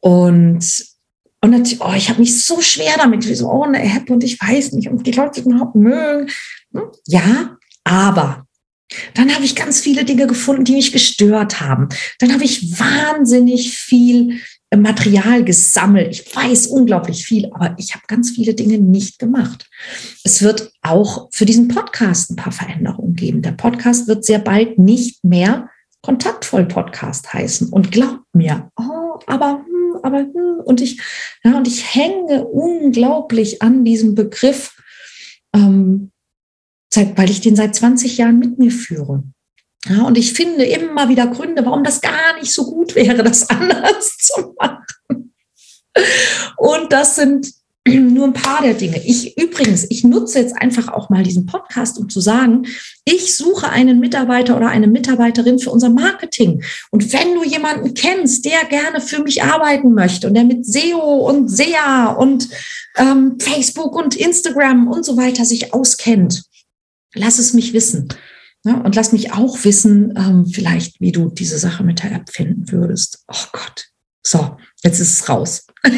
Und, 0.00 0.64
und 1.40 1.50
natürlich, 1.50 1.80
oh, 1.80 1.92
ich 1.96 2.08
habe 2.08 2.20
mich 2.20 2.44
so 2.44 2.60
schwer 2.60 2.94
damit, 2.96 3.26
wie 3.28 3.34
so, 3.34 3.50
oh, 3.50 3.64
eine 3.64 3.82
App 3.82 4.10
und 4.10 4.24
ich 4.24 4.40
weiß 4.40 4.72
nicht, 4.72 4.90
ob 4.90 5.02
die 5.04 5.12
Leute 5.12 5.40
überhaupt 5.40 5.74
mögen. 5.74 6.30
Hm? 6.74 6.82
Ja, 7.06 7.56
aber 7.84 8.46
dann 9.14 9.32
habe 9.34 9.44
ich 9.44 9.54
ganz 9.54 9.80
viele 9.80 10.04
Dinge 10.04 10.26
gefunden, 10.26 10.64
die 10.64 10.72
mich 10.72 10.92
gestört 10.92 11.60
haben. 11.60 11.88
Dann 12.18 12.32
habe 12.32 12.44
ich 12.44 12.78
wahnsinnig 12.78 13.76
viel 13.76 14.40
Material 14.76 15.44
gesammelt. 15.44 16.10
Ich 16.10 16.36
weiß 16.36 16.68
unglaublich 16.68 17.24
viel, 17.24 17.50
aber 17.52 17.74
ich 17.78 17.94
habe 17.94 18.04
ganz 18.06 18.30
viele 18.30 18.54
Dinge 18.54 18.78
nicht 18.78 19.18
gemacht. 19.18 19.68
Es 20.24 20.42
wird 20.42 20.72
auch 20.82 21.28
für 21.32 21.44
diesen 21.44 21.68
Podcast 21.68 22.30
ein 22.30 22.36
paar 22.36 22.52
Veränderungen 22.52 23.14
geben. 23.14 23.42
Der 23.42 23.52
Podcast 23.52 24.06
wird 24.06 24.24
sehr 24.24 24.38
bald 24.38 24.78
nicht 24.78 25.24
mehr 25.24 25.68
kontaktvoll 26.02 26.66
Podcast 26.66 27.32
heißen. 27.32 27.68
Und 27.70 27.92
glaubt 27.92 28.24
mir, 28.32 28.70
oh, 28.76 29.18
aber, 29.26 29.64
hm, 29.66 30.00
aber, 30.02 30.18
hm, 30.18 30.60
und 30.64 30.80
ich, 30.80 31.00
ja, 31.44 31.56
und 31.56 31.68
ich 31.68 31.94
hänge 31.94 32.44
unglaublich 32.44 33.62
an 33.62 33.84
diesem 33.84 34.14
Begriff, 34.14 34.76
ähm, 35.54 36.10
seit, 36.92 37.16
weil 37.18 37.30
ich 37.30 37.40
den 37.40 37.56
seit 37.56 37.74
20 37.74 38.16
Jahren 38.18 38.38
mit 38.38 38.58
mir 38.58 38.70
führe. 38.70 39.24
Ja, 39.86 40.02
und 40.02 40.18
ich 40.18 40.34
finde 40.34 40.64
immer 40.64 41.08
wieder 41.08 41.26
Gründe, 41.26 41.64
warum 41.64 41.84
das 41.84 42.00
gar 42.00 42.38
nicht 42.38 42.52
so 42.52 42.66
gut 42.66 42.94
wäre, 42.94 43.22
das 43.22 43.48
anders 43.50 44.16
zu 44.18 44.54
machen. 44.58 45.34
Und 46.56 46.92
das 46.92 47.16
sind 47.16 47.50
nur 47.88 48.26
ein 48.26 48.32
paar 48.32 48.62
der 48.62 48.74
Dinge. 48.74 49.02
Ich 49.04 49.38
übrigens, 49.38 49.86
ich 49.88 50.04
nutze 50.04 50.38
jetzt 50.38 50.54
einfach 50.56 50.88
auch 50.88 51.08
mal 51.08 51.22
diesen 51.22 51.46
Podcast, 51.46 51.98
um 51.98 52.08
zu 52.08 52.20
sagen, 52.20 52.66
ich 53.04 53.34
suche 53.36 53.70
einen 53.70 54.00
Mitarbeiter 54.00 54.56
oder 54.56 54.68
eine 54.68 54.86
Mitarbeiterin 54.86 55.58
für 55.58 55.70
unser 55.70 55.88
Marketing. 55.88 56.62
Und 56.90 57.12
wenn 57.12 57.34
du 57.34 57.44
jemanden 57.44 57.94
kennst, 57.94 58.44
der 58.44 58.64
gerne 58.68 59.00
für 59.00 59.22
mich 59.22 59.42
arbeiten 59.42 59.94
möchte 59.94 60.26
und 60.26 60.34
der 60.34 60.44
mit 60.44 60.66
SEO 60.66 61.28
und 61.28 61.48
SEA 61.48 62.12
und 62.12 62.48
ähm, 62.96 63.38
Facebook 63.40 63.96
und 63.96 64.14
Instagram 64.14 64.88
und 64.88 65.04
so 65.04 65.16
weiter 65.16 65.44
sich 65.44 65.72
auskennt, 65.72 66.44
lass 67.14 67.38
es 67.38 67.54
mich 67.54 67.72
wissen. 67.72 68.08
Ja, 68.62 68.74
und 68.74 68.94
lass 68.94 69.12
mich 69.12 69.32
auch 69.32 69.64
wissen, 69.64 70.12
ähm, 70.18 70.46
vielleicht, 70.46 71.00
wie 71.00 71.12
du 71.12 71.30
diese 71.30 71.58
Sache 71.58 71.82
mit 71.82 72.02
der 72.02 72.12
App 72.12 72.28
finden 72.28 72.70
würdest. 72.70 73.24
Oh 73.26 73.46
Gott. 73.52 73.86
So, 74.22 74.58
jetzt 74.84 75.00
ist 75.00 75.14
es 75.14 75.28
raus. 75.30 75.66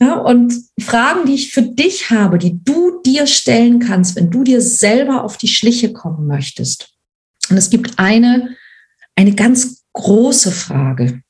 ja, 0.00 0.14
und 0.14 0.54
Fragen, 0.80 1.26
die 1.26 1.34
ich 1.34 1.52
für 1.52 1.62
dich 1.62 2.10
habe, 2.10 2.38
die 2.38 2.62
du 2.62 3.00
dir 3.02 3.26
stellen 3.26 3.78
kannst, 3.78 4.16
wenn 4.16 4.30
du 4.30 4.42
dir 4.42 4.60
selber 4.60 5.22
auf 5.22 5.36
die 5.36 5.48
Schliche 5.48 5.92
kommen 5.92 6.26
möchtest. 6.26 6.94
Und 7.48 7.56
es 7.56 7.70
gibt 7.70 7.98
eine, 7.98 8.56
eine 9.14 9.34
ganz 9.34 9.84
große 9.92 10.50
Frage. 10.50 11.22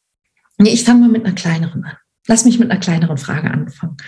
Ich 0.58 0.84
fange 0.84 1.00
mal 1.00 1.08
mit 1.08 1.26
einer 1.26 1.34
kleineren 1.34 1.84
an. 1.84 1.96
Lass 2.26 2.44
mich 2.44 2.58
mit 2.58 2.70
einer 2.70 2.80
kleineren 2.80 3.18
Frage 3.18 3.50
anfangen. 3.50 3.98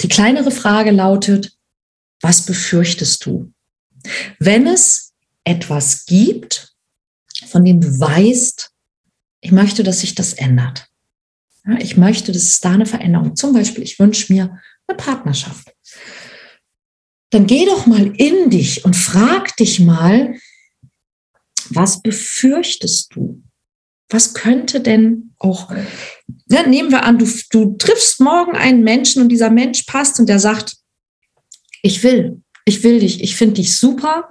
Die 0.00 0.08
kleinere 0.08 0.50
Frage 0.50 0.90
lautet, 0.90 1.52
was 2.20 2.42
befürchtest 2.44 3.24
du? 3.24 3.52
Wenn 4.38 4.66
es 4.66 5.12
etwas 5.44 6.04
gibt, 6.06 6.74
von 7.46 7.64
dem 7.64 7.80
du 7.80 8.00
weißt, 8.00 8.70
ich 9.40 9.52
möchte, 9.52 9.84
dass 9.84 10.00
sich 10.00 10.14
das 10.14 10.32
ändert. 10.32 10.89
Ich 11.78 11.96
möchte, 11.96 12.32
dass 12.32 12.42
es 12.42 12.60
da 12.60 12.72
eine 12.72 12.86
Veränderung. 12.86 13.36
Zum 13.36 13.52
Beispiel, 13.52 13.84
ich 13.84 13.98
wünsche 13.98 14.32
mir 14.32 14.58
eine 14.86 14.96
Partnerschaft. 14.96 15.74
Dann 17.30 17.46
geh 17.46 17.64
doch 17.66 17.86
mal 17.86 18.12
in 18.16 18.50
dich 18.50 18.84
und 18.84 18.96
frag 18.96 19.56
dich 19.56 19.80
mal, 19.80 20.34
was 21.70 22.02
befürchtest 22.02 23.14
du? 23.14 23.42
Was 24.08 24.34
könnte 24.34 24.80
denn 24.80 25.34
auch, 25.38 25.70
ja, 26.48 26.66
nehmen 26.66 26.90
wir 26.90 27.04
an, 27.04 27.18
du, 27.18 27.26
du 27.50 27.76
triffst 27.76 28.20
morgen 28.20 28.56
einen 28.56 28.82
Menschen 28.82 29.22
und 29.22 29.28
dieser 29.28 29.50
Mensch 29.50 29.84
passt 29.84 30.18
und 30.18 30.28
der 30.28 30.40
sagt, 30.40 30.76
ich 31.82 32.02
will, 32.02 32.42
ich 32.64 32.82
will 32.82 32.98
dich, 32.98 33.22
ich 33.22 33.36
finde 33.36 33.54
dich 33.54 33.78
super. 33.78 34.28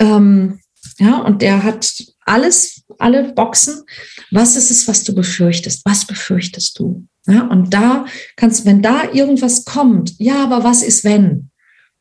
Ähm, 0.00 0.60
ja, 0.98 1.18
und 1.18 1.42
der 1.42 1.62
hat 1.62 2.02
alles, 2.24 2.84
alle 2.98 3.32
Boxen. 3.32 3.82
Was 4.30 4.56
ist 4.56 4.70
es, 4.70 4.88
was 4.88 5.04
du 5.04 5.14
befürchtest? 5.14 5.82
Was 5.84 6.04
befürchtest 6.04 6.78
du? 6.78 7.06
Ja, 7.26 7.46
und 7.46 7.74
da 7.74 8.06
kannst, 8.36 8.64
wenn 8.64 8.82
da 8.82 9.10
irgendwas 9.12 9.64
kommt, 9.64 10.14
ja, 10.18 10.42
aber 10.42 10.64
was 10.64 10.82
ist 10.82 11.04
wenn? 11.04 11.50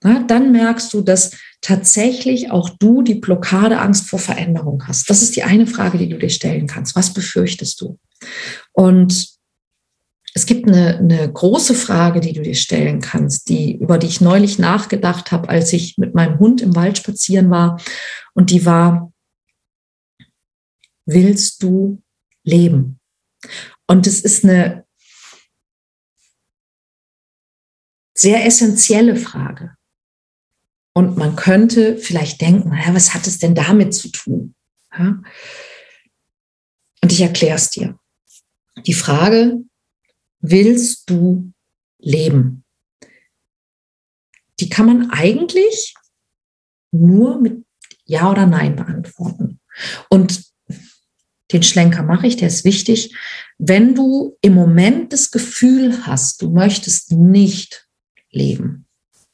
Ja, 0.04 0.20
dann 0.20 0.52
merkst 0.52 0.94
du, 0.94 1.02
dass 1.02 1.32
tatsächlich 1.62 2.52
auch 2.52 2.70
du 2.70 3.02
die 3.02 3.16
Blockade 3.16 3.80
Angst 3.80 4.08
vor 4.08 4.20
Veränderung 4.20 4.84
hast. 4.88 5.10
Das 5.10 5.24
ist 5.24 5.36
die 5.36 5.44
eine 5.44 5.66
Frage, 5.66 5.98
die 5.98 6.10
du 6.10 6.18
dir 6.18 6.30
stellen 6.30 6.68
kannst. 6.68 6.96
Was 6.96 7.12
befürchtest 7.12 7.82
du? 7.82 7.98
Und 8.72 9.36
es 10.36 10.46
gibt 10.46 10.68
eine, 10.68 10.98
eine 10.98 11.32
große 11.32 11.74
Frage, 11.74 12.20
die 12.20 12.34
du 12.34 12.42
dir 12.42 12.56
stellen 12.56 13.00
kannst, 13.00 13.48
die, 13.50 13.78
über 13.78 13.98
die 13.98 14.08
ich 14.08 14.20
neulich 14.20 14.60
nachgedacht 14.60 15.32
habe, 15.32 15.48
als 15.50 15.72
ich 15.72 15.98
mit 15.98 16.14
meinem 16.14 16.40
Hund 16.40 16.62
im 16.62 16.76
Wald 16.76 16.98
spazieren 16.98 17.50
war. 17.50 17.80
Und 18.34 18.52
die 18.52 18.66
war, 18.66 19.14
willst 21.06 21.64
du 21.64 22.02
leben? 22.44 23.00
Und 23.88 24.08
es 24.08 24.22
ist 24.22 24.44
eine 24.44 24.86
sehr 28.14 28.46
essentielle 28.46 29.16
Frage. 29.16 29.76
Und 30.94 31.18
man 31.18 31.36
könnte 31.36 31.98
vielleicht 31.98 32.40
denken, 32.42 32.70
naja, 32.70 32.94
was 32.96 33.14
hat 33.14 33.28
es 33.28 33.38
denn 33.38 33.54
damit 33.54 33.94
zu 33.94 34.10
tun? 34.10 34.56
Ja? 34.98 35.22
Und 37.02 37.12
ich 37.12 37.22
erkläre 37.22 37.58
es 37.58 37.70
dir. 37.70 38.00
Die 38.88 38.94
Frage, 38.94 39.60
willst 40.40 41.10
du 41.10 41.52
leben? 42.00 42.64
Die 44.60 44.70
kann 44.70 44.86
man 44.86 45.12
eigentlich 45.12 45.94
nur 46.92 47.42
mit 47.42 47.66
Ja 48.06 48.32
oder 48.32 48.46
Nein 48.46 48.76
beantworten. 48.76 49.60
Und 50.10 50.46
den 51.56 51.64
Schlenker 51.64 52.04
mache 52.04 52.28
ich, 52.28 52.38
der 52.38 52.50
ist 52.50 52.66
wichtig. 52.66 53.16
Wenn 53.58 53.96
du 53.96 54.38
im 54.42 54.54
Moment 54.54 55.12
das 55.14 55.32
Gefühl 55.32 56.06
hast, 56.06 56.42
du 56.42 56.52
möchtest 56.52 57.12
nicht 57.12 57.88
leben, 58.32 58.86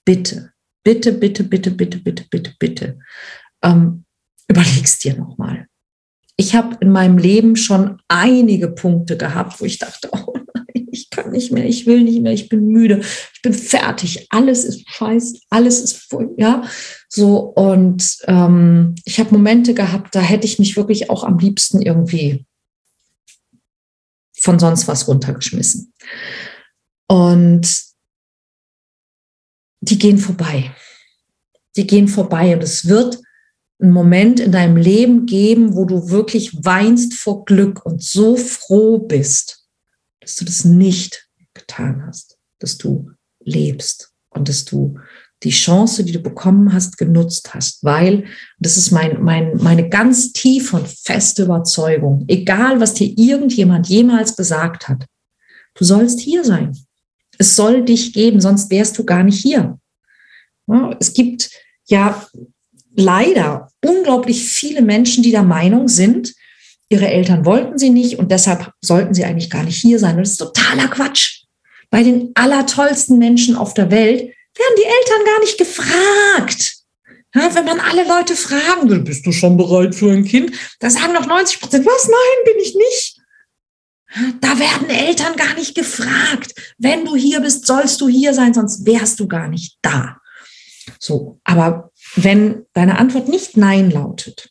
bitte 0.05 0.51
bitte, 0.83 1.13
bitte, 1.13 1.43
bitte, 1.43 1.71
bitte, 1.71 1.99
bitte, 1.99 2.25
bitte, 2.29 2.53
bitte, 2.59 2.99
ähm, 3.63 4.05
überlegst 4.47 5.03
dir 5.03 5.15
nochmal. 5.15 5.67
Ich 6.37 6.55
habe 6.55 6.77
in 6.81 6.91
meinem 6.91 7.17
Leben 7.17 7.55
schon 7.55 8.01
einige 8.07 8.69
Punkte 8.69 9.17
gehabt, 9.17 9.61
wo 9.61 9.65
ich 9.65 9.77
dachte, 9.77 10.09
oh 10.11 10.33
ich 10.91 11.09
kann 11.09 11.31
nicht 11.31 11.51
mehr, 11.51 11.65
ich 11.65 11.85
will 11.85 12.03
nicht 12.03 12.21
mehr, 12.21 12.33
ich 12.33 12.49
bin 12.49 12.67
müde, 12.67 13.01
ich 13.33 13.41
bin 13.41 13.53
fertig, 13.53 14.27
alles 14.29 14.65
ist 14.65 14.89
scheiße, 14.89 15.39
alles 15.49 15.81
ist 15.81 15.97
voll, 16.09 16.33
ja, 16.37 16.63
so 17.07 17.37
und 17.37 18.17
ähm, 18.27 18.95
ich 19.05 19.19
habe 19.19 19.31
Momente 19.31 19.73
gehabt, 19.73 20.15
da 20.15 20.21
hätte 20.21 20.45
ich 20.45 20.59
mich 20.59 20.75
wirklich 20.75 21.09
auch 21.09 21.23
am 21.23 21.37
liebsten 21.37 21.81
irgendwie 21.81 22.45
von 24.41 24.59
sonst 24.59 24.87
was 24.87 25.07
runtergeschmissen. 25.07 25.93
Und 27.07 27.91
die 29.81 29.99
gehen 29.99 30.17
vorbei. 30.17 30.75
Die 31.75 31.85
gehen 31.85 32.07
vorbei 32.07 32.55
und 32.55 32.63
es 32.63 32.87
wird 32.87 33.19
einen 33.79 33.91
Moment 33.91 34.39
in 34.39 34.51
deinem 34.51 34.77
Leben 34.77 35.25
geben, 35.25 35.75
wo 35.75 35.85
du 35.85 36.09
wirklich 36.09 36.63
weinst 36.63 37.15
vor 37.15 37.45
Glück 37.45 37.85
und 37.85 38.01
so 38.01 38.35
froh 38.35 38.99
bist, 38.99 39.60
dass 40.21 40.35
du 40.35 40.45
das 40.45 40.63
nicht 40.63 41.27
getan 41.53 42.05
hast, 42.05 42.37
dass 42.59 42.77
du 42.77 43.11
lebst 43.43 44.13
und 44.29 44.47
dass 44.47 44.63
du 44.65 44.97
die 45.43 45.49
Chance, 45.49 46.03
die 46.03 46.11
du 46.11 46.19
bekommen 46.19 46.71
hast, 46.71 46.97
genutzt 46.97 47.53
hast, 47.53 47.83
weil, 47.83 48.25
das 48.59 48.77
ist 48.77 48.91
mein, 48.91 49.21
mein, 49.23 49.57
meine 49.57 49.89
ganz 49.89 50.33
tiefe 50.33 50.77
und 50.77 50.87
feste 50.87 51.43
Überzeugung, 51.43 52.25
egal 52.27 52.79
was 52.79 52.93
dir 52.93 53.11
irgendjemand 53.17 53.87
jemals 53.87 54.35
gesagt 54.35 54.87
hat, 54.87 55.05
du 55.73 55.83
sollst 55.83 56.19
hier 56.19 56.45
sein. 56.45 56.77
Es 57.39 57.55
soll 57.55 57.83
dich 57.83 58.13
geben, 58.13 58.39
sonst 58.39 58.69
wärst 58.69 58.97
du 58.99 59.03
gar 59.03 59.23
nicht 59.23 59.41
hier. 59.41 59.79
Es 60.99 61.13
gibt 61.13 61.49
ja 61.85 62.23
leider 62.95 63.69
unglaublich 63.83 64.45
viele 64.45 64.83
Menschen, 64.83 65.23
die 65.23 65.31
der 65.31 65.43
Meinung 65.43 65.87
sind, 65.87 66.35
ihre 66.91 67.07
Eltern 67.07 67.45
wollten 67.45 67.79
sie 67.79 67.89
nicht 67.89 68.19
und 68.19 68.31
deshalb 68.31 68.73
sollten 68.81 69.13
sie 69.13 69.23
eigentlich 69.23 69.49
gar 69.49 69.63
nicht 69.63 69.81
hier 69.81 69.97
sein. 69.97 70.17
Und 70.17 70.23
das 70.23 70.31
ist 70.31 70.37
totaler 70.37 70.89
Quatsch. 70.89 71.43
Bei 71.89 72.03
den 72.03 72.31
allertollsten 72.35 73.17
Menschen 73.17 73.55
auf 73.55 73.73
der 73.73 73.89
Welt 73.91 74.19
werden 74.19 74.77
die 74.77 74.83
Eltern 74.83 75.25
gar 75.25 75.39
nicht 75.39 75.57
gefragt. 75.57 76.75
Ja, 77.33 77.55
wenn 77.55 77.65
man 77.65 77.79
alle 77.79 78.05
Leute 78.05 78.35
fragen 78.35 78.89
will, 78.89 78.99
bist 78.99 79.25
du 79.25 79.31
schon 79.31 79.55
bereit 79.55 79.95
für 79.95 80.11
ein 80.11 80.25
Kind? 80.25 80.51
Da 80.79 80.89
sagen 80.89 81.13
noch 81.13 81.25
90 81.25 81.61
Prozent, 81.61 81.85
was? 81.85 82.07
Nein, 82.07 82.53
bin 82.53 82.61
ich 82.61 82.75
nicht. 82.75 83.17
Da 84.41 84.59
werden 84.59 84.89
Eltern 84.89 85.37
gar 85.37 85.53
nicht 85.53 85.73
gefragt. 85.73 86.53
Wenn 86.77 87.05
du 87.05 87.15
hier 87.15 87.39
bist, 87.39 87.65
sollst 87.65 88.01
du 88.01 88.09
hier 88.09 88.33
sein, 88.33 88.53
sonst 88.53 88.85
wärst 88.85 89.21
du 89.21 89.29
gar 89.29 89.47
nicht 89.47 89.77
da. 89.81 90.17
So, 90.99 91.39
aber 91.45 91.91
wenn 92.15 92.65
deine 92.73 92.99
Antwort 92.99 93.29
nicht 93.29 93.55
Nein 93.55 93.89
lautet, 93.91 94.50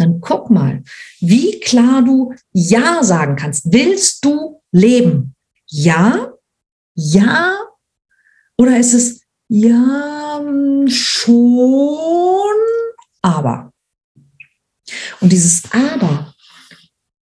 dann 0.00 0.20
guck 0.20 0.50
mal, 0.50 0.82
wie 1.20 1.60
klar 1.60 2.02
du 2.02 2.34
Ja 2.52 3.02
sagen 3.02 3.36
kannst. 3.36 3.72
Willst 3.72 4.24
du 4.24 4.62
leben? 4.72 5.34
Ja? 5.66 6.32
Ja? 6.94 7.56
Oder 8.56 8.78
ist 8.78 8.94
es 8.94 9.22
ja 9.48 10.40
schon, 10.86 12.56
aber? 13.22 13.72
Und 15.20 15.32
dieses 15.32 15.62
Aber 15.72 16.34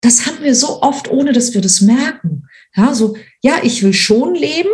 das 0.01 0.25
haben 0.25 0.41
wir 0.41 0.55
so 0.55 0.81
oft, 0.81 1.09
ohne 1.09 1.33
dass 1.33 1.53
wir 1.53 1.61
das 1.61 1.81
merken. 1.81 2.47
Ja, 2.75 2.93
so, 2.93 3.17
ja, 3.41 3.59
ich 3.63 3.81
will 3.83 3.93
schon 3.93 4.35
leben, 4.35 4.69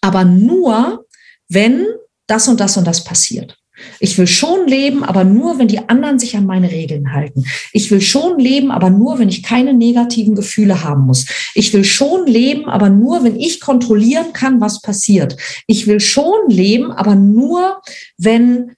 aber 0.00 0.24
nur, 0.24 1.06
wenn 1.48 1.86
das 2.26 2.48
und 2.48 2.58
das 2.60 2.76
und 2.76 2.86
das 2.86 3.04
passiert. 3.04 3.58
Ich 4.00 4.18
will 4.18 4.26
schon 4.26 4.66
leben, 4.66 5.04
aber 5.04 5.24
nur, 5.24 5.58
wenn 5.58 5.68
die 5.68 5.88
anderen 5.88 6.18
sich 6.18 6.36
an 6.36 6.46
meine 6.46 6.70
Regeln 6.70 7.12
halten. 7.12 7.44
Ich 7.72 7.90
will 7.90 8.00
schon 8.00 8.38
leben, 8.38 8.70
aber 8.70 8.90
nur, 8.90 9.18
wenn 9.18 9.28
ich 9.28 9.42
keine 9.42 9.74
negativen 9.74 10.34
Gefühle 10.34 10.84
haben 10.84 11.06
muss. 11.06 11.26
Ich 11.54 11.72
will 11.72 11.84
schon 11.84 12.26
leben, 12.26 12.66
aber 12.66 12.88
nur, 12.88 13.24
wenn 13.24 13.38
ich 13.38 13.60
kontrollieren 13.60 14.32
kann, 14.32 14.60
was 14.60 14.82
passiert. 14.82 15.36
Ich 15.66 15.86
will 15.86 16.00
schon 16.00 16.48
leben, 16.48 16.92
aber 16.92 17.14
nur, 17.14 17.80
wenn 18.16 18.72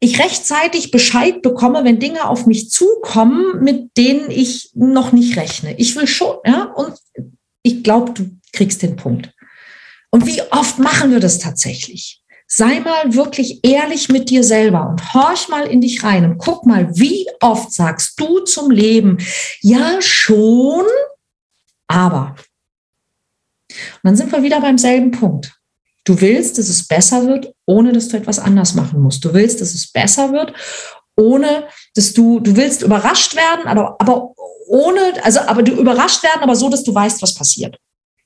ich 0.00 0.18
rechtzeitig 0.18 0.90
Bescheid 0.90 1.40
bekomme, 1.40 1.84
wenn 1.84 1.98
Dinge 1.98 2.28
auf 2.28 2.46
mich 2.46 2.70
zukommen, 2.70 3.62
mit 3.62 3.96
denen 3.96 4.30
ich 4.30 4.70
noch 4.74 5.12
nicht 5.12 5.36
rechne. 5.36 5.74
Ich 5.78 5.96
will 5.96 6.06
schon, 6.06 6.36
ja, 6.44 6.64
und 6.64 6.94
ich 7.62 7.82
glaube, 7.82 8.12
du 8.12 8.30
kriegst 8.52 8.82
den 8.82 8.96
Punkt. 8.96 9.30
Und 10.10 10.26
wie 10.26 10.42
oft 10.50 10.78
machen 10.78 11.10
wir 11.10 11.20
das 11.20 11.38
tatsächlich? 11.38 12.22
Sei 12.56 12.78
mal 12.78 13.12
wirklich 13.14 13.58
ehrlich 13.64 14.08
mit 14.10 14.30
dir 14.30 14.44
selber 14.44 14.88
und 14.88 15.12
horch 15.12 15.48
mal 15.48 15.66
in 15.66 15.80
dich 15.80 16.04
rein 16.04 16.24
und 16.24 16.38
guck 16.38 16.64
mal, 16.64 16.88
wie 16.96 17.26
oft 17.40 17.72
sagst 17.72 18.20
du 18.20 18.38
zum 18.40 18.70
Leben, 18.70 19.18
ja 19.60 20.00
schon, 20.00 20.84
aber. 21.88 22.36
Und 23.68 24.04
dann 24.04 24.14
sind 24.14 24.30
wir 24.30 24.44
wieder 24.44 24.60
beim 24.60 24.78
selben 24.78 25.10
Punkt. 25.10 25.52
Du 26.04 26.20
willst, 26.20 26.56
dass 26.58 26.68
es 26.68 26.86
besser 26.86 27.26
wird, 27.26 27.52
ohne 27.66 27.92
dass 27.92 28.06
du 28.06 28.18
etwas 28.18 28.38
anders 28.38 28.74
machen 28.74 29.00
musst. 29.00 29.24
Du 29.24 29.34
willst, 29.34 29.60
dass 29.60 29.74
es 29.74 29.90
besser 29.90 30.30
wird, 30.30 30.52
ohne 31.16 31.66
dass 31.96 32.12
du, 32.12 32.38
du 32.38 32.54
willst 32.54 32.82
überrascht 32.82 33.34
werden, 33.34 33.66
aber, 33.66 33.96
aber 33.98 34.32
ohne, 34.68 35.00
also, 35.24 35.40
aber 35.40 35.64
du 35.64 35.72
überrascht 35.72 36.22
werden, 36.22 36.42
aber 36.42 36.54
so, 36.54 36.68
dass 36.68 36.84
du 36.84 36.94
weißt, 36.94 37.20
was 37.20 37.34
passiert. 37.34 37.76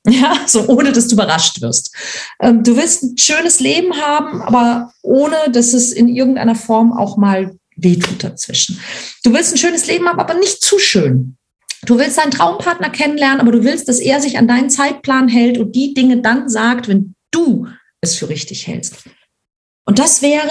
Ja, 0.08 0.38
so 0.46 0.66
ohne 0.68 0.92
dass 0.92 1.08
du 1.08 1.14
überrascht 1.14 1.60
wirst. 1.60 1.94
Ähm, 2.40 2.62
du 2.62 2.76
willst 2.76 3.02
ein 3.02 3.18
schönes 3.18 3.60
Leben 3.60 3.94
haben, 3.94 4.40
aber 4.40 4.92
ohne 5.02 5.36
dass 5.52 5.74
es 5.74 5.92
in 5.92 6.08
irgendeiner 6.08 6.54
Form 6.54 6.92
auch 6.92 7.16
mal 7.16 7.56
wehtut 7.76 8.24
dazwischen. 8.24 8.80
Du 9.22 9.32
willst 9.32 9.52
ein 9.52 9.58
schönes 9.58 9.86
Leben 9.86 10.08
haben, 10.08 10.18
aber 10.18 10.34
nicht 10.34 10.62
zu 10.62 10.78
schön. 10.78 11.36
Du 11.82 11.98
willst 11.98 12.18
deinen 12.18 12.32
Traumpartner 12.32 12.90
kennenlernen, 12.90 13.40
aber 13.40 13.52
du 13.52 13.64
willst, 13.64 13.88
dass 13.88 14.00
er 14.00 14.20
sich 14.20 14.36
an 14.38 14.48
deinen 14.48 14.70
Zeitplan 14.70 15.28
hält 15.28 15.58
und 15.58 15.76
die 15.76 15.94
Dinge 15.94 16.20
dann 16.20 16.48
sagt, 16.48 16.88
wenn 16.88 17.14
du 17.30 17.68
es 18.00 18.16
für 18.16 18.28
richtig 18.28 18.66
hältst. 18.66 19.04
Und 19.84 19.98
das 19.98 20.22
wäre, 20.22 20.50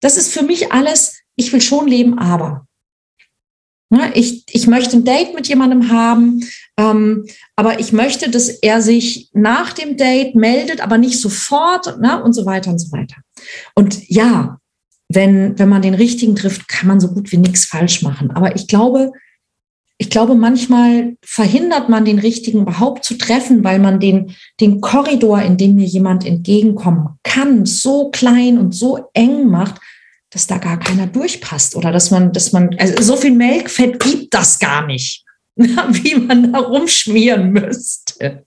das 0.00 0.16
ist 0.16 0.32
für 0.32 0.42
mich 0.42 0.72
alles, 0.72 1.18
ich 1.36 1.52
will 1.52 1.60
schon 1.60 1.88
leben, 1.88 2.18
aber. 2.18 2.66
Ne, 3.90 4.12
ich, 4.14 4.44
ich 4.50 4.66
möchte 4.66 4.96
ein 4.96 5.04
Date 5.04 5.34
mit 5.34 5.48
jemandem 5.48 5.90
haben, 5.90 6.46
ähm, 6.78 7.26
aber 7.56 7.80
ich 7.80 7.92
möchte, 7.92 8.30
dass 8.30 8.48
er 8.48 8.80
sich 8.80 9.30
nach 9.32 9.72
dem 9.72 9.96
Date 9.96 10.36
meldet, 10.36 10.80
aber 10.80 10.96
nicht 10.96 11.20
sofort 11.20 12.00
ne, 12.00 12.22
und 12.22 12.32
so 12.32 12.46
weiter 12.46 12.70
und 12.70 12.78
so 12.78 12.92
weiter. 12.92 13.16
Und 13.74 14.08
ja, 14.08 14.58
wenn, 15.08 15.58
wenn 15.58 15.68
man 15.68 15.82
den 15.82 15.94
richtigen 15.94 16.36
trifft, 16.36 16.68
kann 16.68 16.86
man 16.86 17.00
so 17.00 17.08
gut 17.08 17.32
wie 17.32 17.38
nichts 17.38 17.64
falsch 17.64 18.02
machen. 18.02 18.30
Aber 18.30 18.54
ich 18.54 18.68
glaube, 18.68 19.10
ich 20.00 20.10
glaube, 20.10 20.36
manchmal 20.36 21.16
verhindert 21.24 21.88
man 21.88 22.04
den 22.04 22.20
richtigen 22.20 22.60
überhaupt 22.60 23.04
zu 23.04 23.18
treffen, 23.18 23.64
weil 23.64 23.80
man 23.80 23.98
den, 23.98 24.36
den 24.60 24.80
Korridor, 24.80 25.42
in 25.42 25.56
dem 25.56 25.74
mir 25.74 25.86
jemand 25.86 26.24
entgegenkommen 26.24 27.18
kann, 27.24 27.66
so 27.66 28.10
klein 28.10 28.58
und 28.58 28.72
so 28.72 29.08
eng 29.14 29.48
macht, 29.48 29.80
dass 30.30 30.46
da 30.46 30.58
gar 30.58 30.78
keiner 30.78 31.08
durchpasst 31.08 31.74
oder 31.74 31.90
dass 31.90 32.12
man, 32.12 32.32
dass 32.32 32.52
man, 32.52 32.76
also 32.78 33.02
so 33.02 33.16
viel 33.16 33.32
Melkfett 33.32 33.98
gibt 33.98 34.34
das 34.34 34.60
gar 34.60 34.86
nicht, 34.86 35.24
wie 36.02 36.14
man 36.14 36.52
da 36.52 36.60
rumschmieren 36.60 37.52
müsste. 37.52 38.44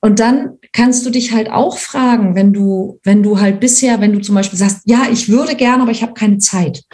Und 0.00 0.20
dann 0.20 0.58
kannst 0.72 1.06
du 1.06 1.10
dich 1.10 1.32
halt 1.32 1.48
auch 1.48 1.78
fragen, 1.78 2.34
wenn 2.34 2.52
du, 2.52 3.00
wenn 3.02 3.22
du 3.22 3.40
halt 3.40 3.60
bisher, 3.60 4.00
wenn 4.00 4.12
du 4.12 4.20
zum 4.20 4.34
Beispiel 4.34 4.58
sagst, 4.58 4.82
ja, 4.84 5.08
ich 5.10 5.28
würde 5.28 5.54
gerne, 5.54 5.82
aber 5.82 5.92
ich 5.92 6.02
habe 6.02 6.14
keine 6.14 6.38
Zeit, 6.38 6.84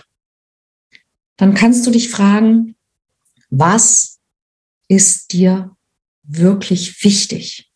dann 1.36 1.54
kannst 1.54 1.86
du 1.86 1.90
dich 1.90 2.10
fragen, 2.10 2.76
was 3.50 4.18
ist 4.88 5.32
dir 5.32 5.74
wirklich 6.22 7.02
wichtig? 7.02 7.70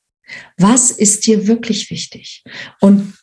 Was 0.56 0.90
ist 0.90 1.26
dir 1.26 1.46
wirklich 1.46 1.90
wichtig? 1.90 2.44
Und 2.80 3.15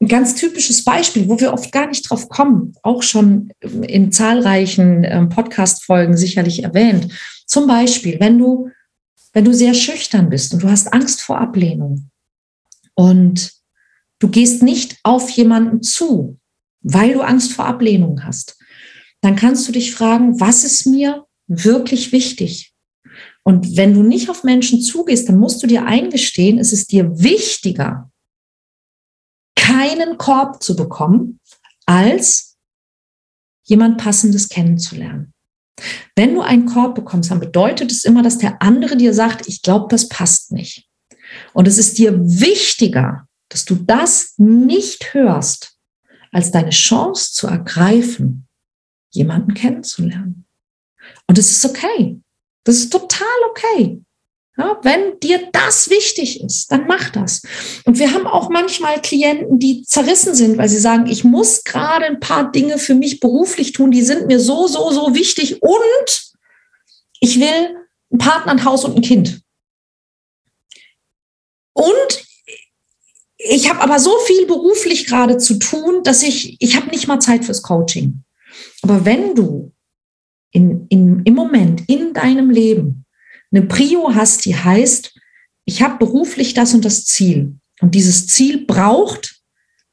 ein 0.00 0.08
ganz 0.08 0.34
typisches 0.34 0.84
Beispiel, 0.84 1.28
wo 1.28 1.40
wir 1.40 1.52
oft 1.52 1.72
gar 1.72 1.86
nicht 1.86 2.08
drauf 2.08 2.28
kommen, 2.28 2.74
auch 2.82 3.02
schon 3.02 3.50
in 3.60 4.12
zahlreichen 4.12 5.04
ähm, 5.04 5.28
Podcast-Folgen 5.30 6.16
sicherlich 6.16 6.62
erwähnt. 6.62 7.12
Zum 7.46 7.66
Beispiel, 7.66 8.20
wenn 8.20 8.38
du, 8.38 8.70
wenn 9.32 9.44
du 9.44 9.54
sehr 9.54 9.74
schüchtern 9.74 10.28
bist 10.28 10.52
und 10.52 10.62
du 10.62 10.68
hast 10.68 10.92
Angst 10.92 11.22
vor 11.22 11.38
Ablehnung 11.38 12.10
und 12.94 13.52
du 14.18 14.28
gehst 14.28 14.62
nicht 14.62 14.98
auf 15.02 15.30
jemanden 15.30 15.82
zu, 15.82 16.38
weil 16.82 17.14
du 17.14 17.22
Angst 17.22 17.52
vor 17.52 17.64
Ablehnung 17.64 18.22
hast, 18.24 18.58
dann 19.22 19.34
kannst 19.34 19.66
du 19.66 19.72
dich 19.72 19.94
fragen, 19.94 20.40
was 20.40 20.62
ist 20.62 20.86
mir 20.86 21.24
wirklich 21.46 22.12
wichtig. 22.12 22.74
Und 23.44 23.76
wenn 23.76 23.94
du 23.94 24.02
nicht 24.02 24.28
auf 24.28 24.44
Menschen 24.44 24.80
zugehst, 24.82 25.28
dann 25.28 25.38
musst 25.38 25.62
du 25.62 25.66
dir 25.66 25.86
eingestehen, 25.86 26.58
es 26.58 26.72
ist 26.72 26.92
dir 26.92 27.18
wichtiger, 27.18 28.10
keinen 29.66 30.18
Korb 30.18 30.62
zu 30.62 30.76
bekommen, 30.76 31.40
als 31.86 32.56
jemand 33.64 33.98
Passendes 33.98 34.48
kennenzulernen. 34.48 35.32
Wenn 36.14 36.34
du 36.34 36.40
einen 36.40 36.66
Korb 36.66 36.94
bekommst, 36.94 37.30
dann 37.30 37.40
bedeutet 37.40 37.90
es 37.90 38.04
immer, 38.04 38.22
dass 38.22 38.38
der 38.38 38.62
andere 38.62 38.96
dir 38.96 39.12
sagt, 39.12 39.46
ich 39.48 39.62
glaube, 39.62 39.86
das 39.90 40.08
passt 40.08 40.52
nicht. 40.52 40.88
Und 41.52 41.66
es 41.68 41.78
ist 41.78 41.98
dir 41.98 42.18
wichtiger, 42.18 43.26
dass 43.48 43.64
du 43.64 43.74
das 43.74 44.34
nicht 44.38 45.12
hörst, 45.14 45.76
als 46.32 46.50
deine 46.50 46.70
Chance 46.70 47.32
zu 47.32 47.46
ergreifen, 47.46 48.46
jemanden 49.10 49.54
kennenzulernen. 49.54 50.46
Und 51.26 51.38
es 51.38 51.50
ist 51.50 51.64
okay. 51.64 52.20
Das 52.64 52.76
ist 52.76 52.90
total 52.90 53.26
okay. 53.50 54.02
Ja, 54.58 54.78
wenn 54.82 55.20
dir 55.20 55.50
das 55.52 55.90
wichtig 55.90 56.40
ist, 56.40 56.72
dann 56.72 56.86
mach 56.86 57.10
das. 57.10 57.42
Und 57.84 57.98
wir 57.98 58.14
haben 58.14 58.26
auch 58.26 58.48
manchmal 58.48 59.02
Klienten, 59.02 59.58
die 59.58 59.82
zerrissen 59.82 60.34
sind, 60.34 60.56
weil 60.56 60.70
sie 60.70 60.78
sagen, 60.78 61.06
ich 61.06 61.24
muss 61.24 61.62
gerade 61.62 62.06
ein 62.06 62.20
paar 62.20 62.50
Dinge 62.50 62.78
für 62.78 62.94
mich 62.94 63.20
beruflich 63.20 63.72
tun, 63.72 63.90
die 63.90 64.02
sind 64.02 64.28
mir 64.28 64.40
so, 64.40 64.66
so, 64.66 64.90
so 64.92 65.14
wichtig 65.14 65.62
und 65.62 66.32
ich 67.20 67.38
will 67.38 67.76
einen 68.10 68.18
Partner, 68.18 68.52
ein 68.52 68.64
Haus 68.64 68.84
und 68.84 68.96
ein 68.96 69.02
Kind. 69.02 69.42
Und 71.74 72.24
ich 73.36 73.68
habe 73.68 73.82
aber 73.82 73.98
so 73.98 74.16
viel 74.20 74.46
beruflich 74.46 75.06
gerade 75.06 75.36
zu 75.36 75.58
tun, 75.58 76.02
dass 76.02 76.22
ich, 76.22 76.56
ich 76.60 76.76
habe 76.76 76.88
nicht 76.88 77.06
mal 77.06 77.20
Zeit 77.20 77.44
fürs 77.44 77.62
Coaching. 77.62 78.24
Aber 78.82 79.04
wenn 79.04 79.34
du 79.34 79.72
in, 80.50 80.86
in, 80.88 81.22
im 81.24 81.34
Moment 81.34 81.82
in 81.88 82.14
deinem 82.14 82.48
Leben 82.48 83.05
eine 83.56 83.66
Prio 83.66 84.14
hast, 84.14 84.44
die 84.44 84.56
heißt, 84.56 85.18
ich 85.64 85.82
habe 85.82 85.98
beruflich 85.98 86.54
das 86.54 86.74
und 86.74 86.84
das 86.84 87.06
Ziel. 87.06 87.58
Und 87.80 87.94
dieses 87.94 88.28
Ziel 88.28 88.66
braucht 88.66 89.42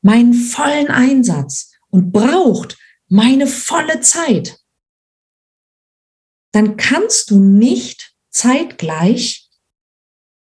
meinen 0.02 0.34
vollen 0.34 0.88
Einsatz 0.88 1.72
und 1.90 2.12
braucht 2.12 2.78
meine 3.08 3.48
volle 3.48 4.02
Zeit. 4.02 4.60
Dann 6.52 6.78
kannst 6.78 7.32
du 7.32 7.40
nicht 7.40 8.14
zeitgleich 8.30 9.50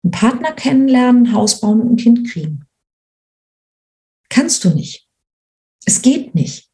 einen 0.03 0.11
Partner 0.11 0.53
kennenlernen, 0.53 1.33
Haus 1.33 1.59
bauen 1.59 1.81
und 1.81 1.91
ein 1.91 1.97
Kind 1.97 2.29
kriegen. 2.29 2.65
Kannst 4.29 4.63
du 4.63 4.69
nicht. 4.69 5.07
Es 5.85 6.01
geht 6.01 6.35
nicht. 6.35 6.68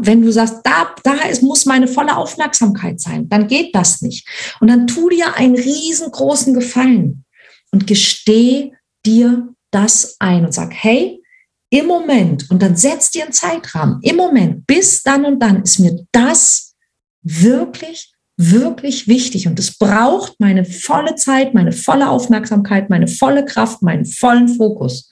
Wenn 0.00 0.22
du 0.22 0.32
sagst, 0.32 0.60
da, 0.64 0.94
da 1.02 1.28
ist, 1.28 1.42
muss 1.42 1.66
meine 1.66 1.88
volle 1.88 2.16
Aufmerksamkeit 2.16 3.00
sein, 3.00 3.28
dann 3.28 3.48
geht 3.48 3.74
das 3.74 4.02
nicht. 4.02 4.26
Und 4.60 4.68
dann 4.68 4.86
tu 4.86 5.08
dir 5.08 5.36
einen 5.36 5.56
riesengroßen 5.56 6.54
Gefallen 6.54 7.24
und 7.70 7.86
gesteh 7.86 8.72
dir 9.04 9.48
das 9.70 10.16
ein 10.18 10.44
und 10.44 10.52
sag, 10.52 10.72
hey, 10.74 11.22
im 11.70 11.86
Moment, 11.86 12.50
und 12.50 12.60
dann 12.62 12.76
setz 12.76 13.10
dir 13.10 13.24
einen 13.24 13.32
Zeitrahmen, 13.32 13.98
im 14.02 14.16
Moment, 14.16 14.66
bis 14.66 15.02
dann 15.02 15.24
und 15.24 15.40
dann 15.40 15.62
ist 15.62 15.78
mir 15.78 16.06
das 16.12 16.74
wirklich, 17.22 18.12
wirklich 18.36 19.08
wichtig. 19.08 19.46
Und 19.46 19.58
es 19.58 19.78
braucht 19.78 20.38
meine 20.38 20.66
volle 20.66 21.14
Zeit, 21.14 21.54
meine 21.54 21.72
volle 21.72 22.10
Aufmerksamkeit, 22.10 22.90
meine 22.90 23.08
volle 23.08 23.46
Kraft, 23.46 23.80
meinen 23.80 24.04
vollen 24.04 24.48
Fokus. 24.48 25.10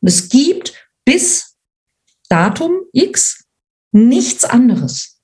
Und 0.00 0.08
es 0.08 0.28
gibt 0.28 0.74
bis 1.04 1.56
Datum 2.28 2.80
X 2.92 3.39
nichts 3.92 4.44
anderes. 4.44 5.20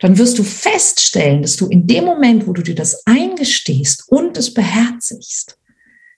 Dann 0.00 0.18
wirst 0.18 0.38
du 0.38 0.44
feststellen, 0.44 1.42
dass 1.42 1.56
du 1.56 1.66
in 1.66 1.86
dem 1.86 2.04
Moment, 2.04 2.46
wo 2.46 2.52
du 2.52 2.62
dir 2.62 2.74
das 2.74 3.06
eingestehst 3.06 4.04
und 4.08 4.36
es 4.36 4.52
beherzigst, 4.52 5.58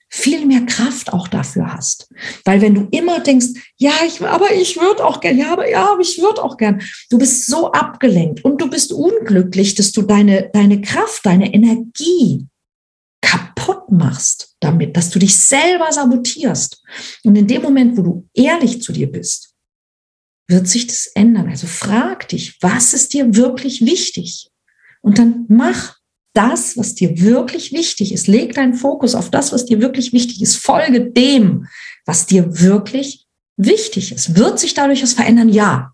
viel 0.09 0.45
mehr 0.45 0.61
Kraft 0.65 1.11
auch 1.13 1.27
dafür 1.27 1.73
hast. 1.73 2.09
Weil 2.43 2.61
wenn 2.61 2.75
du 2.75 2.87
immer 2.91 3.19
denkst, 3.19 3.47
ja, 3.77 3.91
ich, 4.05 4.21
aber 4.21 4.53
ich 4.53 4.77
würde 4.77 5.05
auch 5.05 5.19
gern, 5.19 5.37
ja, 5.37 5.51
aber 5.51 5.69
ja, 5.69 5.91
aber 5.91 6.01
ich 6.01 6.21
würde 6.21 6.43
auch 6.43 6.57
gern, 6.57 6.81
du 7.09 7.17
bist 7.17 7.47
so 7.47 7.71
abgelenkt 7.71 8.43
und 8.43 8.61
du 8.61 8.69
bist 8.69 8.93
unglücklich, 8.93 9.75
dass 9.75 9.91
du 9.91 10.03
deine, 10.03 10.49
deine 10.53 10.81
Kraft, 10.81 11.25
deine 11.25 11.53
Energie 11.53 12.47
kaputt 13.21 13.91
machst 13.91 14.55
damit, 14.59 14.95
dass 14.95 15.09
du 15.09 15.19
dich 15.19 15.35
selber 15.35 15.91
sabotierst. 15.91 16.81
Und 17.23 17.35
in 17.35 17.47
dem 17.47 17.61
Moment, 17.61 17.97
wo 17.97 18.01
du 18.01 18.29
ehrlich 18.33 18.81
zu 18.81 18.93
dir 18.93 19.11
bist 19.11 19.54
wird 20.47 20.67
sich 20.67 20.87
das 20.87 21.07
ändern. 21.07 21.49
Also 21.49 21.67
frag 21.67 22.27
dich, 22.29 22.61
was 22.61 22.93
ist 22.93 23.13
dir 23.13 23.35
wirklich 23.35 23.85
wichtig? 23.85 24.49
Und 25.01 25.17
dann 25.17 25.45
mach 25.49 25.97
das, 26.33 26.77
was 26.77 26.95
dir 26.95 27.21
wirklich 27.21 27.71
wichtig 27.71 28.13
ist. 28.13 28.27
Leg 28.27 28.53
deinen 28.53 28.73
Fokus 28.73 29.15
auf 29.15 29.31
das, 29.31 29.51
was 29.53 29.65
dir 29.65 29.81
wirklich 29.81 30.13
wichtig 30.13 30.41
ist. 30.41 30.57
Folge 30.57 31.11
dem, 31.11 31.67
was 32.05 32.25
dir 32.25 32.59
wirklich 32.59 33.25
wichtig 33.57 34.11
ist. 34.11 34.35
Wird 34.35 34.59
sich 34.59 34.73
dadurch 34.73 35.01
was 35.01 35.13
verändern? 35.13 35.49
Ja. 35.49 35.93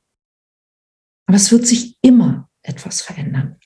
Aber 1.28 1.38
es 1.38 1.52
wird 1.52 1.68
sich 1.68 1.98
immer 2.02 2.50
etwas 2.64 3.02
verändern. 3.02 3.58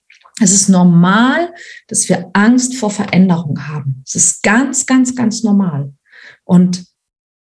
Es 0.41 0.51
ist 0.51 0.67
normal, 0.67 1.53
dass 1.87 2.09
wir 2.09 2.29
Angst 2.33 2.75
vor 2.75 2.91
Veränderung 2.91 3.67
haben. 3.67 4.03
Es 4.05 4.15
ist 4.15 4.43
ganz, 4.43 4.85
ganz, 4.85 5.15
ganz 5.15 5.43
normal. 5.43 5.93
Und 6.43 6.85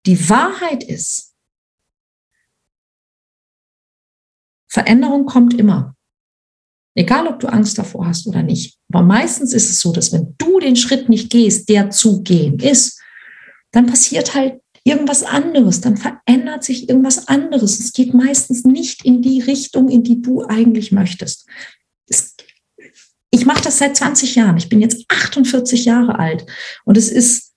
die 0.06 0.28
Wahrheit 0.30 0.84
ist, 0.84 1.33
Veränderung 4.74 5.24
kommt 5.24 5.54
immer. 5.54 5.94
Egal, 6.96 7.28
ob 7.28 7.38
du 7.38 7.46
Angst 7.46 7.78
davor 7.78 8.08
hast 8.08 8.26
oder 8.26 8.42
nicht. 8.42 8.76
Aber 8.92 9.04
meistens 9.04 9.52
ist 9.52 9.70
es 9.70 9.78
so, 9.78 9.92
dass 9.92 10.12
wenn 10.12 10.34
du 10.36 10.58
den 10.58 10.74
Schritt 10.74 11.08
nicht 11.08 11.30
gehst, 11.30 11.68
der 11.68 11.90
zu 11.90 12.22
gehen 12.22 12.58
ist, 12.58 13.00
dann 13.70 13.86
passiert 13.86 14.34
halt 14.34 14.60
irgendwas 14.82 15.22
anderes, 15.22 15.80
dann 15.80 15.96
verändert 15.96 16.64
sich 16.64 16.88
irgendwas 16.88 17.28
anderes. 17.28 17.78
Es 17.78 17.92
geht 17.92 18.14
meistens 18.14 18.64
nicht 18.64 19.04
in 19.04 19.22
die 19.22 19.40
Richtung, 19.40 19.88
in 19.88 20.02
die 20.02 20.20
du 20.20 20.44
eigentlich 20.44 20.90
möchtest. 20.90 21.46
Es, 22.08 22.34
ich 23.30 23.46
mache 23.46 23.62
das 23.62 23.78
seit 23.78 23.96
20 23.96 24.34
Jahren. 24.34 24.56
Ich 24.56 24.68
bin 24.68 24.80
jetzt 24.80 25.04
48 25.08 25.84
Jahre 25.84 26.18
alt 26.18 26.46
und 26.84 26.96
es 26.96 27.10
ist 27.10 27.54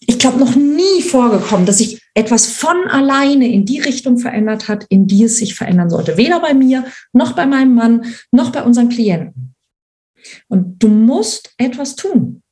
ich 0.00 0.18
glaube, 0.18 0.38
noch 0.38 0.56
nie 0.56 1.02
vorgekommen, 1.02 1.66
dass 1.66 1.78
sich 1.78 1.99
etwas 2.20 2.46
von 2.52 2.86
alleine 2.88 3.48
in 3.48 3.64
die 3.64 3.80
Richtung 3.80 4.18
verändert 4.18 4.68
hat, 4.68 4.84
in 4.90 5.06
die 5.06 5.24
es 5.24 5.38
sich 5.38 5.54
verändern 5.54 5.88
sollte. 5.88 6.18
Weder 6.18 6.40
bei 6.40 6.52
mir, 6.52 6.84
noch 7.12 7.32
bei 7.32 7.46
meinem 7.46 7.74
Mann, 7.74 8.14
noch 8.30 8.52
bei 8.52 8.62
unseren 8.62 8.90
Klienten. 8.90 9.54
Und 10.48 10.82
du 10.82 10.88
musst 10.88 11.54
etwas 11.56 11.96
tun. 11.96 12.42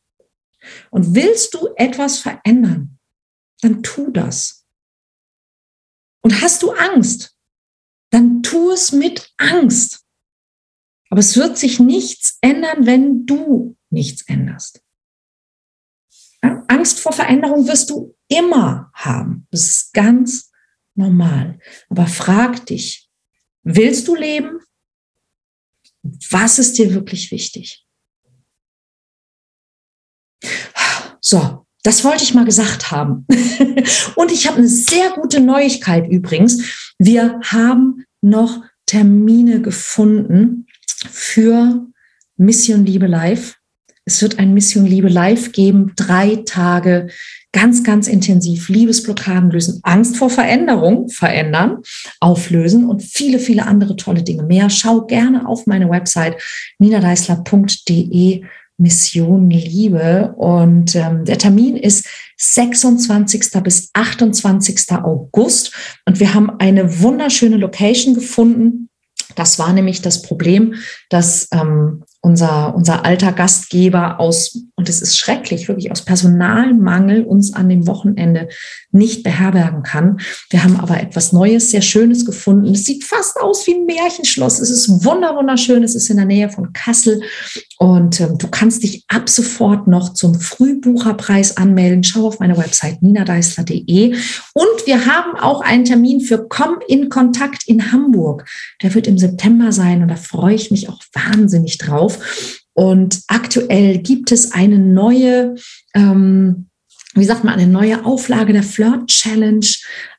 Und 0.90 1.14
willst 1.14 1.52
du 1.54 1.68
etwas 1.76 2.18
verändern, 2.18 2.98
dann 3.61 3.83
tu 3.83 4.11
das. 4.11 4.64
Und 6.22 6.40
hast 6.40 6.62
du 6.62 6.72
Angst, 6.72 7.37
dann 8.11 8.42
tu 8.42 8.70
es 8.70 8.92
mit 8.92 9.31
Angst. 9.37 10.00
Aber 11.11 11.20
es 11.20 11.37
wird 11.37 11.59
sich 11.59 11.78
nichts 11.78 12.38
ändern, 12.40 12.87
wenn 12.87 13.26
du 13.26 13.76
nichts 13.90 14.22
änderst. 14.28 14.83
Angst 16.40 17.01
vor 17.01 17.12
Veränderung 17.12 17.66
wirst 17.66 17.90
du 17.90 18.14
immer 18.29 18.90
haben. 18.94 19.46
Das 19.51 19.62
ist 19.62 19.92
ganz 19.92 20.51
normal. 20.94 21.59
Aber 21.88 22.07
frag 22.07 22.66
dich, 22.66 23.09
willst 23.62 24.07
du 24.09 24.14
leben? 24.14 24.61
Was 26.31 26.59
ist 26.59 26.79
dir 26.79 26.94
wirklich 26.94 27.31
wichtig? 27.31 27.87
So, 31.20 31.66
das 31.83 32.05
wollte 32.05 32.22
ich 32.22 32.35
mal 32.35 32.44
gesagt 32.44 32.90
haben. 32.90 33.27
Und 34.16 34.33
ich 34.33 34.46
habe 34.46 34.59
eine 34.59 34.68
sehr 34.68 35.11
gute 35.11 35.40
Neuigkeit 35.40 36.09
übrigens. 36.09 36.92
Wir 36.98 37.40
haben 37.44 38.05
noch 38.20 38.62
Termine 38.87 39.61
gefunden 39.61 40.66
für 41.11 41.87
Mission 42.37 42.85
Liebe 42.87 43.07
Live. 43.07 43.58
Es 44.09 44.23
wird 44.23 44.38
ein 44.38 44.55
Mission 44.55 44.87
Liebe 44.87 45.11
Live 45.11 45.53
geben, 45.53 45.92
drei 45.94 46.37
Tage 46.47 47.09
ganz, 47.53 47.85
ganz 47.85 48.09
intensiv 48.09 48.71
Liebesblockaden 48.71 49.51
lösen, 49.51 49.81
Angst 49.83 50.16
vor 50.16 50.31
Veränderung 50.31 51.11
verändern, 51.11 51.83
auflösen 52.18 52.87
und 52.88 53.03
viele, 53.03 53.38
viele 53.38 53.66
andere 53.66 53.97
tolle 53.97 54.23
Dinge 54.23 54.44
mehr. 54.44 54.71
Schau 54.71 55.03
gerne 55.03 55.47
auf 55.47 55.66
meine 55.66 55.90
Website 55.90 56.40
ninadeisler.de 56.79 58.44
Mission 58.79 59.51
Liebe. 59.51 60.35
Und 60.38 60.97
ähm, 60.97 61.27
der 61.27 61.37
Termin 61.37 61.77
ist 61.77 62.09
26. 62.38 63.62
bis 63.62 63.90
28. 63.92 64.90
August. 65.03 65.75
Und 66.07 66.18
wir 66.18 66.33
haben 66.33 66.59
eine 66.59 67.01
wunderschöne 67.01 67.59
Location 67.59 68.14
gefunden. 68.14 68.88
Das 69.35 69.59
war 69.59 69.75
nämlich 69.75 70.01
das 70.01 70.23
Problem, 70.23 70.77
dass 71.11 71.49
ähm, 71.53 72.05
unser, 72.20 72.74
unser 72.74 73.04
alter 73.04 73.33
Gastgeber 73.33 74.18
aus, 74.18 74.64
und 74.74 74.88
es 74.88 75.00
ist 75.00 75.18
schrecklich, 75.18 75.68
wirklich 75.68 75.92
aus 75.92 76.04
Personalmangel 76.04 77.24
uns 77.24 77.54
an 77.54 77.68
dem 77.68 77.87
Wochenende 77.87 78.48
nicht 78.90 79.22
beherbergen 79.22 79.83
kann. 79.83 80.18
Wir 80.51 80.64
haben 80.64 80.77
aber 80.77 81.01
etwas 81.01 81.33
Neues, 81.33 81.70
sehr 81.70 81.83
Schönes 81.83 82.24
gefunden. 82.24 82.72
Es 82.72 82.87
sieht 82.87 83.05
fast 83.05 83.38
aus 83.38 83.66
wie 83.66 83.74
ein 83.74 83.85
Märchenschloss. 83.85 84.61
Es 84.61 84.70
ist 84.70 85.05
wunder, 85.05 85.37
wunderschön. 85.37 85.83
Es 85.83 85.94
ist 85.94 86.09
in 86.09 86.16
der 86.16 86.24
Nähe 86.24 86.48
von 86.48 86.72
Kassel 86.72 87.20
und 87.79 88.20
ähm, 88.20 88.38
du 88.38 88.48
kannst 88.48 88.83
dich 88.83 89.05
ab 89.09 89.29
sofort 89.29 89.88
noch 89.88 90.14
zum 90.14 90.35
Frühbucherpreis 90.35 91.57
anmelden. 91.59 92.03
Schau 92.03 92.27
auf 92.27 92.40
meine 92.40 92.57
Website 92.57 93.03
ninadeisler.de 93.03 94.14
und 94.55 94.87
wir 94.87 95.07
haben 95.07 95.38
auch 95.38 95.61
einen 95.61 95.85
Termin 95.85 96.20
für 96.20 96.46
Komm 96.48 96.79
in 96.88 97.11
Kontakt 97.11 97.68
in 97.68 97.92
Hamburg. 97.92 98.48
Der 98.83 98.94
wird 98.94 99.07
im 99.07 99.18
September 99.18 99.70
sein 99.70 100.03
und 100.03 100.09
da 100.09 100.16
freue 100.16 100.55
ich 100.55 100.70
mich 100.70 100.88
auch 100.88 101.03
wahnsinnig 101.12 101.77
drauf. 101.77 102.64
Und 102.79 103.22
aktuell 103.27 103.98
gibt 103.98 104.31
es 104.31 104.53
eine 104.53 104.79
neue, 104.79 105.57
ähm, 105.94 106.67
wie 107.18 107.24
sagt 107.24 107.44
man, 107.44 107.54
eine 107.54 107.66
neue 107.66 108.04
Auflage 108.04 108.52
der 108.52 108.62
Flirt 108.62 109.09
Challenge. 109.09 109.66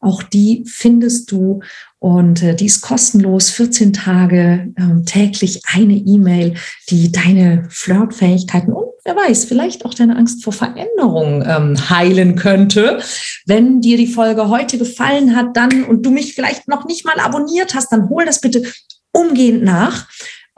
Auch 0.01 0.23
die 0.23 0.63
findest 0.67 1.31
du 1.31 1.61
und 1.99 2.41
äh, 2.41 2.55
die 2.55 2.65
ist 2.67 2.81
kostenlos, 2.81 3.49
14 3.49 3.93
Tage 3.93 4.73
ähm, 4.77 5.05
täglich 5.05 5.61
eine 5.73 5.95
E-Mail, 5.95 6.55
die 6.89 7.11
deine 7.11 7.65
Flirtfähigkeiten 7.69 8.73
und 8.73 8.89
wer 9.03 9.15
weiß, 9.15 9.45
vielleicht 9.45 9.85
auch 9.85 9.93
deine 9.93 10.15
Angst 10.15 10.43
vor 10.43 10.53
Veränderung 10.53 11.43
ähm, 11.45 11.89
heilen 11.89 12.35
könnte. 12.35 13.01
Wenn 13.45 13.81
dir 13.81 13.97
die 13.97 14.07
Folge 14.07 14.49
heute 14.49 14.77
gefallen 14.77 15.35
hat, 15.35 15.57
dann 15.57 15.83
und 15.83 16.05
du 16.05 16.11
mich 16.11 16.33
vielleicht 16.35 16.67
noch 16.67 16.85
nicht 16.85 17.05
mal 17.05 17.19
abonniert 17.19 17.75
hast, 17.75 17.91
dann 17.91 18.09
hol 18.09 18.25
das 18.25 18.41
bitte 18.41 18.63
umgehend 19.11 19.63
nach 19.63 20.07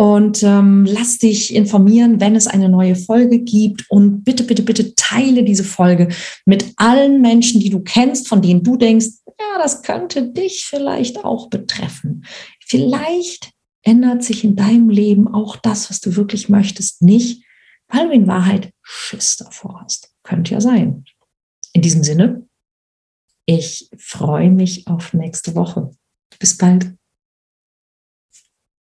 und 0.02 0.42
ähm, 0.42 0.88
lass 0.90 1.20
dich 1.20 1.54
informieren, 1.54 2.20
wenn 2.20 2.36
es 2.36 2.48
eine 2.48 2.70
neue 2.70 2.96
Folge 2.96 3.38
gibt. 3.38 3.86
Und 3.88 4.24
bitte, 4.24 4.44
bitte, 4.44 4.64
bitte 4.64 4.96
teile 4.96 5.44
diese 5.44 5.64
Folge 5.64 6.08
mit 6.44 6.74
allen 6.78 7.22
Menschen, 7.22 7.62
die 7.62 7.70
du 7.70 7.82
kennst, 7.82 8.28
von 8.28 8.42
denen 8.42 8.64
du 8.64 8.78
denkst, 8.78 9.06
ja, 9.28 9.60
das 9.60 9.84
könnte 9.84 10.28
dich 10.28 10.66
vielleicht 10.66 11.24
auch 11.24 11.52
betreffen. 11.52 12.26
Vielleicht 12.66 13.52
ändert 13.84 14.24
sich 14.24 14.44
in 14.44 14.56
deinem 14.56 14.90
Leben 14.90 15.28
auch 15.28 15.56
das, 15.56 15.92
was 15.92 16.00
du 16.00 16.16
wirklich 16.16 16.50
möchtest, 16.50 17.04
nicht, 17.04 17.46
weil 17.88 18.08
du 18.08 18.14
in 18.14 18.26
Wahrheit 18.26 18.74
Schiss 18.82 19.38
davor 19.38 19.82
hast. 19.84 20.10
Könnte 20.24 20.54
ja 20.56 20.62
sein. 20.62 21.06
In 21.74 21.84
diesem 21.84 22.04
Sinne, 22.04 22.48
ich 23.46 23.88
freue 24.00 24.50
mich 24.50 24.88
auf 24.88 25.14
nächste 25.14 25.54
Woche. 25.54 25.92
Bis 26.40 26.58
bald. 26.58 26.92